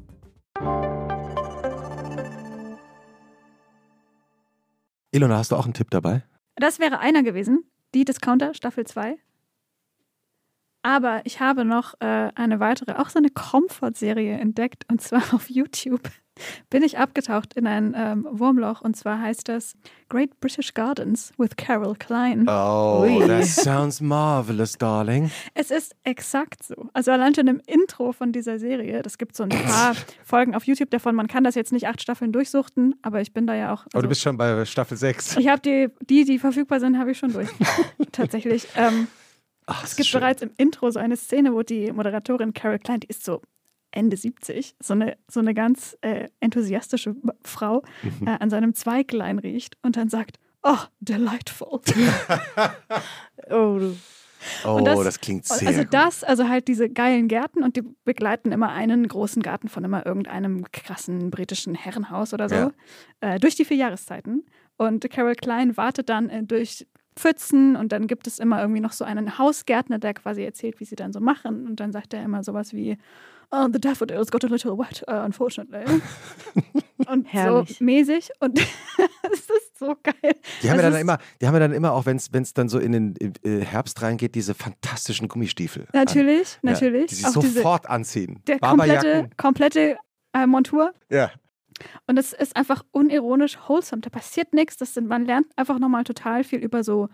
[5.11, 6.23] Ilona, hast du auch einen Tipp dabei?
[6.55, 7.65] Das wäre einer gewesen.
[7.95, 9.19] Die Discounter Staffel 2.
[10.83, 15.51] Aber ich habe noch äh, eine weitere, auch so eine Comfort-Serie entdeckt, und zwar auf
[15.51, 16.09] YouTube
[16.71, 19.75] bin ich abgetaucht in ein ähm, Wurmloch und zwar heißt das
[20.09, 22.47] Great British Gardens with Carol Klein.
[22.49, 23.27] Oh, Ui.
[23.27, 25.31] that sounds marvelous, darling.
[25.55, 26.89] Es ist exakt so.
[26.93, 30.65] Also allein schon im Intro von dieser Serie, das gibt so ein paar Folgen auf
[30.65, 31.15] YouTube davon.
[31.15, 33.85] Man kann das jetzt nicht acht Staffeln durchsuchten, aber ich bin da ja auch.
[33.85, 35.37] Also, aber du bist schon bei Staffel 6.
[35.37, 37.49] Ich habe die, die, die verfügbar sind, habe ich schon durch.
[38.13, 38.67] Tatsächlich.
[38.77, 39.07] Ähm,
[39.67, 40.21] Ach, es gibt schön.
[40.21, 43.41] bereits im Intro so eine Szene, wo die Moderatorin Carol Klein, die ist so
[43.91, 48.27] Ende 70, so eine, so eine ganz äh, enthusiastische Frau mhm.
[48.27, 51.81] äh, an seinem Zweiglein riecht und dann sagt, oh, delightful.
[53.51, 53.81] oh,
[54.65, 58.53] oh das, das, klingt sehr Also das, also halt diese geilen Gärten und die begleiten
[58.53, 62.73] immer einen großen Garten von immer irgendeinem krassen britischen Herrenhaus oder so ja.
[63.21, 64.47] äh, durch die vier Jahreszeiten.
[64.77, 66.87] Und Carol Klein wartet dann äh, durch
[67.17, 70.85] Pfützen und dann gibt es immer irgendwie noch so einen Hausgärtner, der quasi erzählt, wie
[70.85, 71.67] sie dann so machen.
[71.67, 72.97] Und dann sagt er immer sowas wie,
[73.53, 75.85] oh, the daffodils got a little wet, uh, unfortunately.
[77.09, 77.79] und Herrlich.
[77.79, 78.31] so mäßig.
[78.41, 78.59] Und
[79.33, 80.35] es ist so geil.
[80.63, 82.69] Die haben ja dann ist- immer, die haben ja dann immer auch, wenn es dann
[82.69, 85.83] so in den äh, Herbst reingeht, diese fantastischen Gummistiefel.
[85.83, 85.89] an.
[85.93, 87.07] Natürlich, Ja, natürlich.
[87.07, 88.43] die sich Auch diese, sofort anziehen.
[88.47, 89.97] der komplette, komplette
[90.33, 90.93] äh, Montur.
[91.11, 91.31] Ja.
[92.07, 94.03] Und es ist einfach unironisch wholesome.
[94.03, 94.77] Da passiert nichts.
[94.77, 97.09] Das sind, man lernt einfach nochmal total viel über so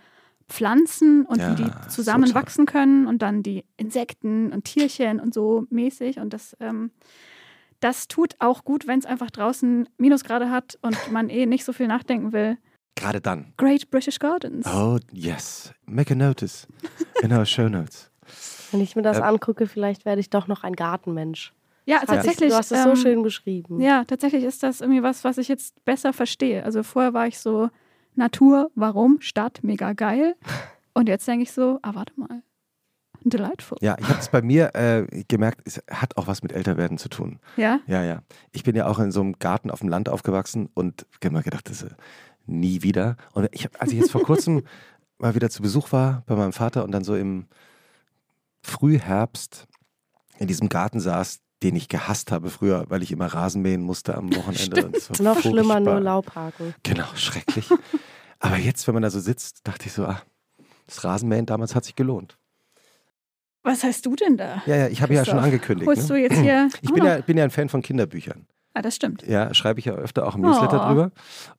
[0.49, 5.35] Pflanzen und Ja, wie die so zusammenwachsen können und dann die Insekten und Tierchen und
[5.35, 6.19] so mäßig.
[6.19, 6.91] Und das, ähm,
[7.81, 11.73] das tut auch gut, wenn es einfach draußen Minusgrade hat und man eh nicht so
[11.73, 12.59] viel nachdenken will.
[12.95, 13.53] Gerade dann.
[13.59, 14.67] Great British Gardens.
[14.67, 15.73] Oh, yes.
[15.85, 16.67] Make a notice
[17.23, 18.11] in our show notes.
[18.73, 21.53] Wenn ich mir das Äh, angucke, vielleicht werde ich doch noch ein Gartenmensch.
[21.85, 22.51] Ja, Hat- tatsächlich.
[22.51, 23.81] Du hast es so ähm, schön beschrieben.
[23.81, 26.65] Ja, tatsächlich ist das irgendwie was, was ich jetzt besser verstehe.
[26.65, 27.69] Also vorher war ich so
[28.17, 30.35] Natur, warum, Stadt, mega geil.
[30.95, 32.43] Und jetzt denke ich so, ah, warte mal.
[33.25, 33.79] Delightful.
[33.81, 37.09] Ja, ich habe es bei mir äh, gemerkt, es hat auch was mit Älterwerden zu
[37.09, 37.41] tun.
[37.57, 37.81] Ja?
[37.87, 38.23] Ja, ja.
[38.53, 41.43] Ich bin ja auch in so einem Garten auf dem Land aufgewachsen und habe immer
[41.43, 41.95] gedacht, das ist äh,
[42.47, 43.17] nie wieder.
[43.33, 44.63] Und ich hab, als ich jetzt vor kurzem
[45.19, 47.47] mal wieder zu Besuch war bei meinem Vater und dann so im
[48.63, 49.67] Frühherbst
[50.39, 54.15] in diesem Garten saß, den ich gehasst habe früher, weil ich immer Rasen mähen musste
[54.15, 54.93] am Wochenende.
[54.93, 56.01] War Noch schlimmer, nur.
[56.01, 56.75] Laubhaken.
[56.83, 57.69] Genau, schrecklich.
[58.41, 60.21] Aber jetzt, wenn man da so sitzt, dachte ich so, ah,
[60.87, 62.37] das Rasenmähen damals hat sich gelohnt.
[63.63, 64.63] Was heißt du denn da?
[64.67, 65.89] Ja, ja, ich habe ja schon angekündigt.
[65.89, 66.21] Holst du Ne?
[66.21, 66.69] jetzt hier.
[66.83, 67.07] Ich bin oh.
[67.07, 68.47] ja, bin ja ein Fan von Kinderbüchern.
[68.75, 69.27] Ah, das stimmt.
[69.27, 70.89] Ja, schreibe ich ja öfter auch im Newsletter Oh.
[70.89, 71.11] drüber.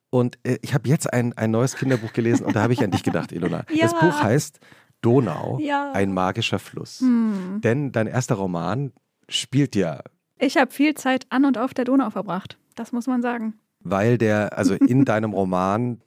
[0.08, 2.92] Und äh, ich habe jetzt ein, ein neues Kinderbuch gelesen und da habe ich an
[2.92, 3.64] dich gedacht, Ilona.
[3.68, 3.98] Das Ja.
[4.00, 4.60] Buch heißt
[5.02, 5.90] Donau, Ja.
[5.92, 7.00] ein magischer Fluss.
[7.00, 7.60] Hm.
[7.62, 8.92] Denn dein erster Roman
[9.28, 10.02] spielt ja,
[10.38, 12.58] Ich habe viel Zeit an und auf der Donau verbracht.
[12.74, 13.54] Das muss man sagen.
[13.80, 16.00] weil der, also in deinem Roman,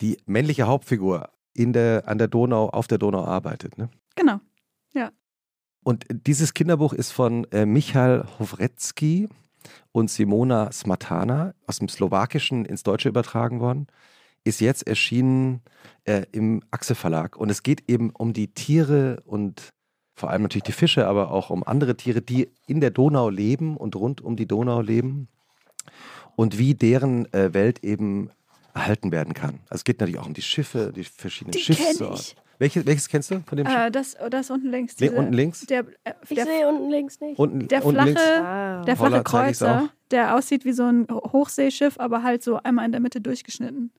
[0.00, 3.78] die männliche Hauptfigur in der, an der Donau, auf der Donau arbeitet.
[3.78, 3.88] Ne?
[4.16, 4.40] Genau.
[5.84, 9.28] Und dieses Kinderbuch ist von äh, Michal Howrecki
[9.90, 13.88] und Simona Smatana aus dem Slowakischen ins Deutsche übertragen worden.
[14.44, 15.60] Ist jetzt erschienen
[16.04, 17.36] äh, im Achse Verlag.
[17.36, 19.70] Und es geht eben um die Tiere und
[20.22, 23.76] vor allem natürlich die Fische, aber auch um andere Tiere, die in der Donau leben
[23.76, 25.26] und rund um die Donau leben.
[26.36, 28.30] Und wie deren äh, Welt eben
[28.72, 29.54] erhalten werden kann.
[29.68, 32.14] Also es geht natürlich auch um die Schiffe, die verschiedenen Die kenn Schiffssorten.
[32.16, 32.36] ich.
[32.58, 33.76] Welches, welches kennst du von dem Schiff?
[33.76, 34.94] Äh, das, das unten links.
[35.00, 35.66] Nee, diese- unten links?
[35.66, 37.38] Der, äh, Ich der, sehe unten links nicht.
[37.38, 38.22] Unten, der unten links.
[38.22, 38.82] flache, Ah.
[38.84, 42.92] der flache Holla, Kreuzer, der aussieht wie so ein Hochseeschiff, aber halt so einmal in
[42.92, 43.90] der Mitte durchgeschnitten.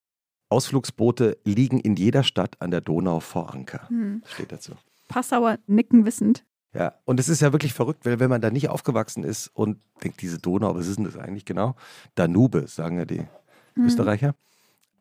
[0.50, 3.90] Ausflugsboote liegen in jeder Stadt an der Donau vor Anker.
[3.90, 4.24] Hm.
[4.26, 4.72] Steht dazu.
[5.14, 6.44] Passauer nicken wissend.
[6.74, 9.78] Ja, und es ist ja wirklich verrückt, weil wenn man da nicht aufgewachsen ist und
[10.04, 11.76] denkt, diese Donau, was ist denn das eigentlich genau?
[12.16, 13.22] Danube, sagen ja die
[13.76, 13.86] Hm.
[13.86, 14.34] Österreicher.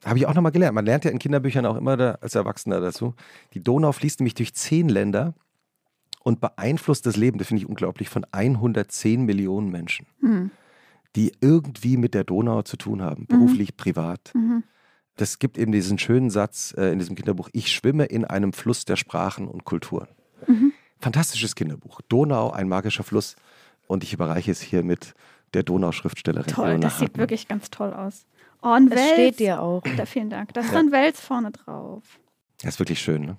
[0.05, 0.75] Habe ich auch nochmal gelernt.
[0.75, 3.15] Man lernt ja in Kinderbüchern auch immer da, als Erwachsener dazu.
[3.55, 5.33] Die Donau fließt nämlich durch zehn Länder
[6.25, 10.51] und beeinflusst das Leben, das finde ich unglaublich, von 110 Millionen Menschen, Hm.
[11.17, 14.31] die irgendwie mit der Donau zu tun haben, beruflich, privat.
[14.35, 14.63] Mhm.
[15.17, 18.85] Das gibt eben diesen schönen Satz äh, in diesem Kinderbuch, ich schwimme in einem Fluss
[18.85, 20.09] der Sprachen und Kulturen.
[20.47, 20.73] Mhm.
[21.01, 22.01] Fantastisches Kinderbuch.
[22.09, 23.37] Donau, ein magischer Fluss.
[23.89, 25.15] Und ich überreiche es hier mit
[25.55, 26.51] der Donauschriftstellerin.
[26.53, 28.25] Toll, Ilona das sieht wirklich ganz toll aus.
[28.63, 29.13] Oh, ein Es Wels.
[29.13, 29.83] steht dir auch.
[29.97, 30.55] Da, vielen Dank.
[30.55, 30.75] Da ist Ja.
[30.75, 32.03] dann Wels vorne drauf.
[32.63, 33.23] Das ist wirklich schön.
[33.27, 33.37] Ne?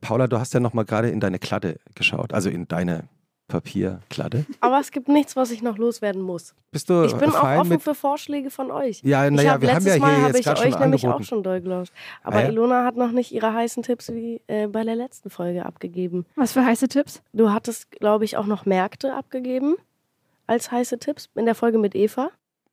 [0.00, 3.08] Paula, du hast ja noch mal gerade in deine Kladde geschaut, also in deine
[3.50, 4.46] Papierkladde.
[4.60, 6.54] Aber es gibt nichts, was ich noch loswerden muss.
[6.72, 9.02] Bist du Ich bin auch offen für Vorschläge von euch.
[9.04, 10.80] Ja, naja, hab wir haben letztes ja Mal hier habe jetzt ich gerade euch schon
[10.80, 11.22] nämlich angeboten.
[11.24, 11.92] auch schon durchgelauscht.
[12.22, 12.48] Aber Ah ja?
[12.48, 16.24] Ilona hat noch nicht ihre heißen Tipps wie äh, bei der letzten Folge abgegeben.
[16.36, 17.22] Was für heiße Tipps?
[17.32, 19.74] Du hattest, glaube ich, auch noch Märkte abgegeben
[20.46, 22.30] als heiße Tipps in der Folge mit Eva.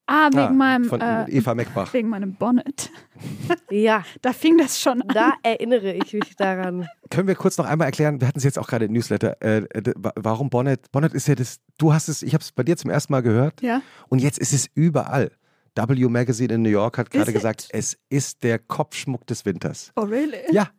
[0.09, 1.93] Ah, wegen Ah, meinem von äh, Eva Meckbach.
[1.93, 2.89] wegen meinem Bonnet.
[3.69, 5.07] Ja, Da fing das schon an.
[5.13, 6.87] da erinnere ich mich daran.
[7.09, 9.57] Können wir kurz noch einmal erklären, wir hatten es jetzt auch gerade im Newsletter, äh,
[9.57, 10.91] äh, warum Bonnet?
[10.91, 13.21] Bonnet ist ja das, du hast es, ich habe es bei dir zum ersten Mal
[13.21, 13.81] gehört Ja.
[14.09, 15.31] und jetzt ist es überall.
[15.75, 17.35] W Magazine in New York hat gerade Is it?
[17.35, 19.91] gesagt, es ist der Kopfschmuck des Winters.
[19.95, 20.37] Oh, really?
[20.51, 20.69] Ja,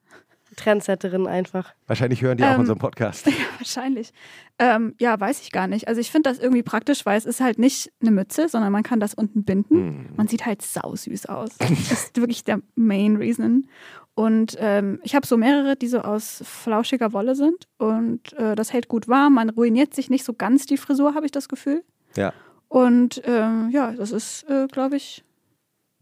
[0.59, 1.73] Trendsetterin einfach.
[1.87, 3.27] wahrscheinlich hören die auch Ähm, unseren Podcast.
[3.27, 4.13] Ja, wahrscheinlich.
[4.59, 5.89] Ähm, ja, weiß ich gar nicht.
[5.89, 8.83] Also ich finde das irgendwie praktisch, weil es ist halt nicht eine Mütze, sondern man
[8.83, 9.75] kann das unten binden.
[9.75, 10.07] Hm.
[10.17, 11.57] Man sieht halt sausüß aus.
[11.59, 13.69] Das ist wirklich der Main Reason.
[14.15, 17.69] Und ähm, ich habe so mehrere, die so aus flauschiger Wolle sind.
[17.79, 19.35] Und äh, das hält gut warm.
[19.35, 21.85] Man ruiniert sich nicht so ganz die Frisur, habe ich das Gefühl.
[22.17, 22.33] Ja.
[22.67, 25.25] Und ähm, ja, das ist, äh, glaube ich,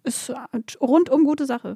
[0.02, 0.32] ist
[0.80, 1.74] rundum gute Sache.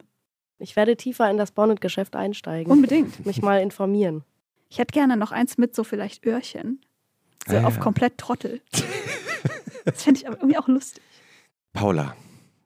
[0.61, 2.70] Ich werde tiefer in das Bonnet-Geschäft einsteigen.
[2.70, 3.24] Unbedingt.
[3.26, 4.24] mich mal informieren.
[4.68, 6.80] Ich hätte gerne noch eins mit so vielleicht Öhrchen.
[7.48, 7.80] So Ah, auf ja.
[7.82, 8.61] komplett Trottel.
[9.84, 11.02] das fände ich aber irgendwie auch lustig.
[11.72, 12.14] Paula,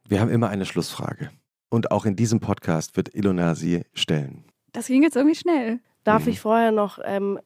[0.08, 1.30] wir haben immer eine Schlussfrage.
[1.70, 4.44] Und auch in diesem Podcast wird Ilona sie stellen.
[4.72, 5.80] Das ging jetzt irgendwie schnell.
[6.04, 6.30] Darf Mhm.
[6.32, 7.38] ich vorher noch ähm,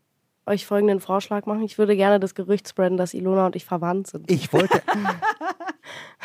[0.48, 1.62] euch folgenden Vorschlag machen?
[1.62, 4.30] Ich würde gerne das Gerücht spreaden, dass Ilona und ich verwandt sind.
[4.30, 4.82] Ich wollte,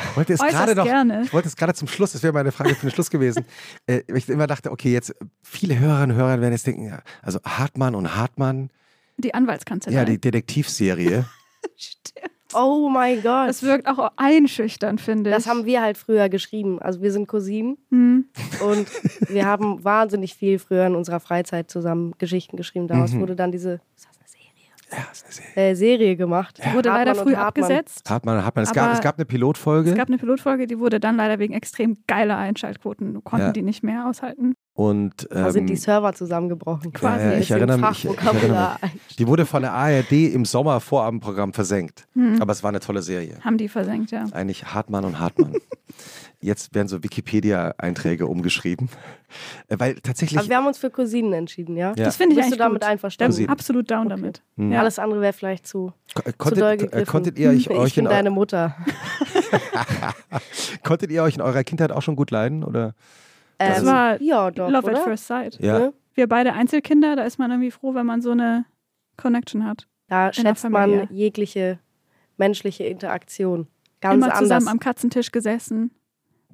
[0.10, 1.22] Ich wollte es gerade noch, gerne.
[1.24, 3.46] ich wollte es gerade zum Schluss, das wäre meine Frage für den Schluss gewesen.
[3.88, 7.40] Äh, ich immer dachte, okay, jetzt viele Hörerinnen und Hörer werden jetzt denken, ja, also
[7.46, 8.70] Hartmann und Hartmann,
[9.18, 9.92] Die Anwaltskanzlei.
[9.94, 11.26] ja, die Detektivserie.
[11.78, 12.30] Stimmt.
[12.56, 13.50] Oh mein Gott.
[13.50, 15.36] Das wirkt auch einschüchtern, finde ich.
[15.36, 16.80] Das haben wir halt früher geschrieben.
[16.80, 18.26] Also wir sind Cousinen Hm.
[18.64, 18.88] und
[19.30, 22.88] wir haben wahnsinnig viel früher in unserer Freizeit zusammen Geschichten geschrieben.
[22.88, 23.22] Daraus Mhm.
[23.22, 23.82] wurde dann diese
[24.96, 25.70] Ja, ist eine Serie.
[25.72, 26.60] Äh, Serie gemacht.
[26.74, 27.64] Wurde leider Hartmann und früh Hartmann.
[27.64, 28.10] abgesetzt.
[28.10, 28.64] Hartmann, Hartmann.
[28.64, 31.54] Es, gab, es gab eine Pilotfolge Es gab eine Pilotfolge, die wurde dann leider wegen
[31.54, 33.52] extrem geiler Einschaltquoten, konnten Ja.
[33.52, 34.54] die nicht mehr aushalten.
[34.76, 36.92] Und Da sind die ähm, Server zusammengebrochen.
[36.94, 37.26] Quasi.
[37.26, 38.06] Ja, ja, ich erinnere mich.
[38.06, 39.16] Ich, ich erinnere mich.
[39.18, 42.08] Die wurde von der ARD im Sommer Vorabendprogramm versenkt.
[42.14, 42.42] Hm.
[42.42, 43.38] Aber es war eine tolle Serie.
[43.42, 44.26] Haben die versenkt, ja.
[44.32, 45.54] Eigentlich Hartmann und Hartmann.
[46.42, 48.90] Jetzt werden so Wikipedia-Einträge umgeschrieben.
[49.70, 50.40] Äh, Weil tatsächlich.
[50.40, 51.94] Aber wir haben uns für Cousinen entschieden, ja?
[51.96, 52.06] Ja.
[52.06, 52.90] Das finde ich Bist eigentlich du damit gut.
[52.90, 53.32] einverstanden?
[53.32, 53.50] Cousinen.
[53.50, 54.10] Absolut down Okay.
[54.10, 54.42] damit.
[54.58, 54.72] Hm.
[54.72, 54.80] Ja.
[54.82, 57.06] Alles andere wäre vielleicht zu, Ko- zu konntet, doll äh, gegriffen.
[57.06, 58.76] konntet ihr euch, ich euch bin in, deine Mutter.
[60.84, 62.64] konntet ihr euch in eurer Kindheit auch schon gut leiden?
[62.64, 62.94] Oder?
[63.70, 64.98] Das Ähm, war ja, doch, Love oder?
[65.00, 65.60] at First Sight.
[65.60, 65.80] Ja.
[65.80, 65.94] Ne?
[66.14, 68.66] Wir beide Einzelkinder, da ist man irgendwie froh, wenn man so eine
[69.18, 69.88] Connection hat.
[70.08, 71.80] Da schätzt man jegliche
[72.38, 73.68] menschliche Interaktion
[74.02, 74.40] ganz Immer anders.
[74.40, 75.92] zusammen am Katzentisch gesessen,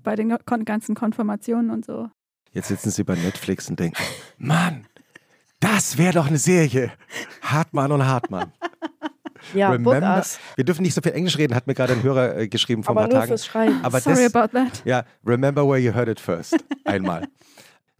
[0.03, 0.29] bei den
[0.65, 2.09] ganzen Konfirmationen und so.
[2.51, 4.01] Jetzt sitzen sie bei Netflix und denken:
[4.37, 4.85] Mann,
[5.59, 6.91] das wäre doch eine Serie.
[7.41, 8.53] Hartmann und Hartmann.
[9.53, 10.23] Ja, Remember-.
[10.55, 12.91] Wir dürfen nicht so viel Englisch reden, hat mir gerade ein Hörer äh, geschrieben vor
[12.91, 13.37] Aber ein paar nur Tagen.
[13.37, 13.83] fürs.
[13.83, 14.81] Aber Sorry das, about that.
[14.85, 16.55] Ja, remember where you heard it first.
[16.85, 17.27] Einmal.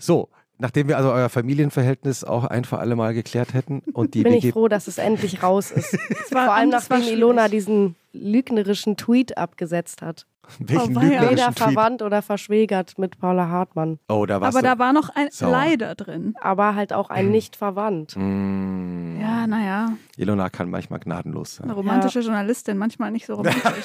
[0.01, 0.29] So,
[0.59, 4.33] nachdem wir also euer Familienverhältnis auch ein für alle Mal geklärt hätten und die bin
[4.33, 5.93] ich WG froh, dass es endlich raus ist.
[6.31, 10.25] war- Vor allem nachdem Ilona diesen lügnerischen Tweet abgesetzt hat.
[10.59, 11.03] welchen Oh, weia.
[11.09, 11.57] Weder lügnerischen Tweet.
[11.73, 13.99] verwandt oder verschwägert mit Paula Hartmann.
[14.09, 14.73] Oh, da warst Aber du.
[14.73, 15.51] da war noch ein sauer.
[15.51, 16.33] Leider drin.
[16.41, 18.15] Aber halt auch ein nicht verwandt.
[18.15, 19.19] Mm.
[19.21, 21.75] Ja, naja, Ilona kann manchmal gnadenlos eine sein.
[21.77, 23.83] romantische Journalistin, manchmal nicht so romantisch.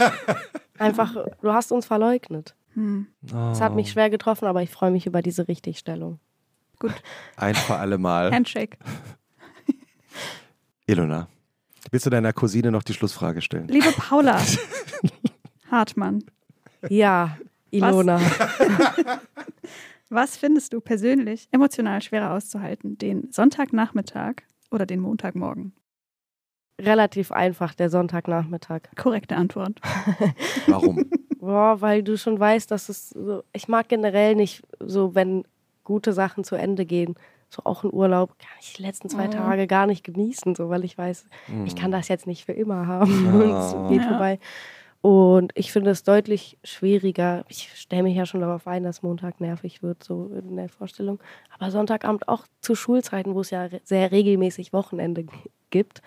[0.79, 2.55] Einfach, du hast uns verleugnet.
[2.75, 3.07] Hm.
[3.53, 6.18] Es hat mich schwer getroffen, aber ich freue mich über diese Richtigstellung.
[6.85, 7.03] Gut,
[7.37, 8.30] Ein für alle Mal.
[8.30, 8.76] Handshake.
[10.87, 11.28] Ilona,
[11.91, 13.68] willst du deiner Cousine noch die Schlussfrage stellen?
[13.68, 14.39] Liebe Paula
[15.70, 16.22] Hartmann,
[16.91, 17.39] Ja,
[17.70, 18.20] Ilona.
[20.11, 22.99] was findest du persönlich emotional schwerer auszuhalten?
[22.99, 25.72] Den Sonntagnachmittag oder den Montagmorgen?
[26.78, 28.82] Relativ einfach, der Sonntagnachmittag.
[28.97, 29.80] Korrekte Antwort.
[30.66, 31.09] Warum?
[31.39, 33.43] Boah, weil du schon weißt, dass es so.
[33.53, 35.45] Ich mag generell nicht so, wenn
[35.85, 37.14] gute Sachen zu Ende gehen.
[37.51, 39.32] So auch ein Urlaub kann ich die letzten zwei Mhm.
[39.32, 41.66] Tage gar nicht genießen, so weil ich weiß, Hm.
[41.66, 43.28] ich kann das jetzt nicht für immer haben.
[43.28, 43.32] Ah.
[43.35, 44.09] Und es geht Ja.
[44.09, 44.39] vorbei.
[45.03, 47.45] Und ich finde es deutlich schwieriger.
[47.49, 51.20] Ich stelle mich ja schon darauf ein, dass Montag nervig wird, so in der Vorstellung.
[51.57, 55.26] Aber Sonntagabend auch zu Schulzeiten, wo es ja sehr regelmäßig Wochenende
[55.68, 56.01] gibt,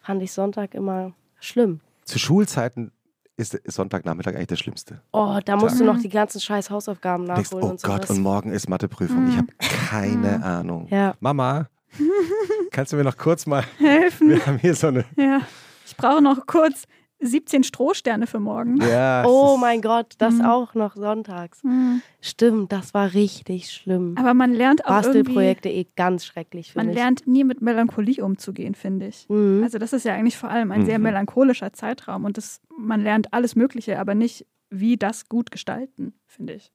[0.00, 1.80] fand ich Sonntag immer schlimm.
[2.04, 2.90] Zu Schulzeiten
[3.36, 5.00] ist Sonntagnachmittag eigentlich das Schlimmste.
[5.12, 5.90] Oh, da musst du Mhm.
[5.90, 8.10] noch die ganzen scheiß Hausaufgaben Du denkst, nachholen oh und Gott, sowas.
[8.16, 9.28] und morgen ist Matheprüfung.
[9.28, 10.86] Ich habe keine Ahnung.
[10.90, 11.14] Ja.
[11.20, 11.68] Mama,
[12.70, 13.64] kannst du mir noch kurz mal.
[13.78, 14.28] Helfen.
[14.30, 15.04] Wir haben hier so eine.
[15.16, 15.40] Ja.
[15.86, 16.84] Ich brauche noch kurz
[17.22, 18.80] 17 Strohsterne für morgen.
[18.82, 20.44] Ja, Oh mein Gott, das Mhm.
[20.44, 21.62] auch noch sonntags.
[21.62, 22.02] Hm.
[22.20, 24.14] Stimmt, das war richtig schlimm.
[24.18, 26.96] Aber man lernt auch irgendwie, Bastelprojekte eh ganz schrecklich für man mich.
[26.96, 29.28] lernt nie mit Melancholie umzugehen, finde ich.
[29.28, 29.62] Mhm.
[29.62, 31.04] Also das ist ja eigentlich vor allem ein sehr Mhm.
[31.04, 36.54] melancholischer Zeitraum und das, man lernt alles Mögliche, aber nicht, wie das gut gestalten, finde
[36.54, 36.72] ich.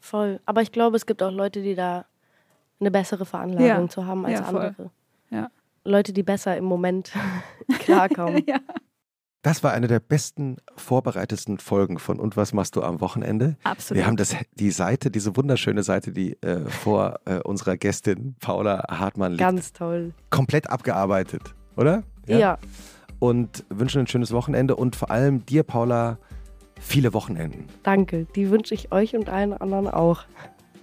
[0.00, 0.38] Voll.
[0.46, 2.04] Aber ich glaube, es gibt auch Leute, die da
[2.80, 3.88] eine bessere Veranlagung Ja.
[3.88, 4.60] zu haben als Ja, voll.
[4.60, 4.90] andere.
[5.30, 5.50] Ja.
[5.84, 7.10] Leute, die besser im Moment
[7.80, 8.42] klarkommen.
[8.46, 8.58] ja,
[9.42, 13.56] Das war eine der besten vorbereitetsten Folgen von Und was machst du am Wochenende?
[13.62, 13.98] absolut.
[14.00, 18.84] Wir haben das, die Seite, diese wunderschöne Seite, die äh, vor äh, unserer Gästin Paula
[18.90, 20.12] Hartmann liegt, Ganz toll.
[20.30, 21.42] komplett abgearbeitet,
[21.76, 22.02] oder?
[22.26, 22.58] Ja.
[23.20, 26.18] Und wünschen ein schönes Wochenende und vor allem dir, Paula,
[26.80, 27.66] viele Wochenenden.
[27.84, 28.26] danke.
[28.36, 30.24] Die wünsche ich euch und allen anderen auch.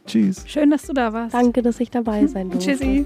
[0.05, 0.43] Tschüss.
[0.47, 1.33] Schön, dass du da warst.
[1.33, 2.71] Danke, dass ich dabei sein durfte.
[2.71, 3.05] Tschüssi.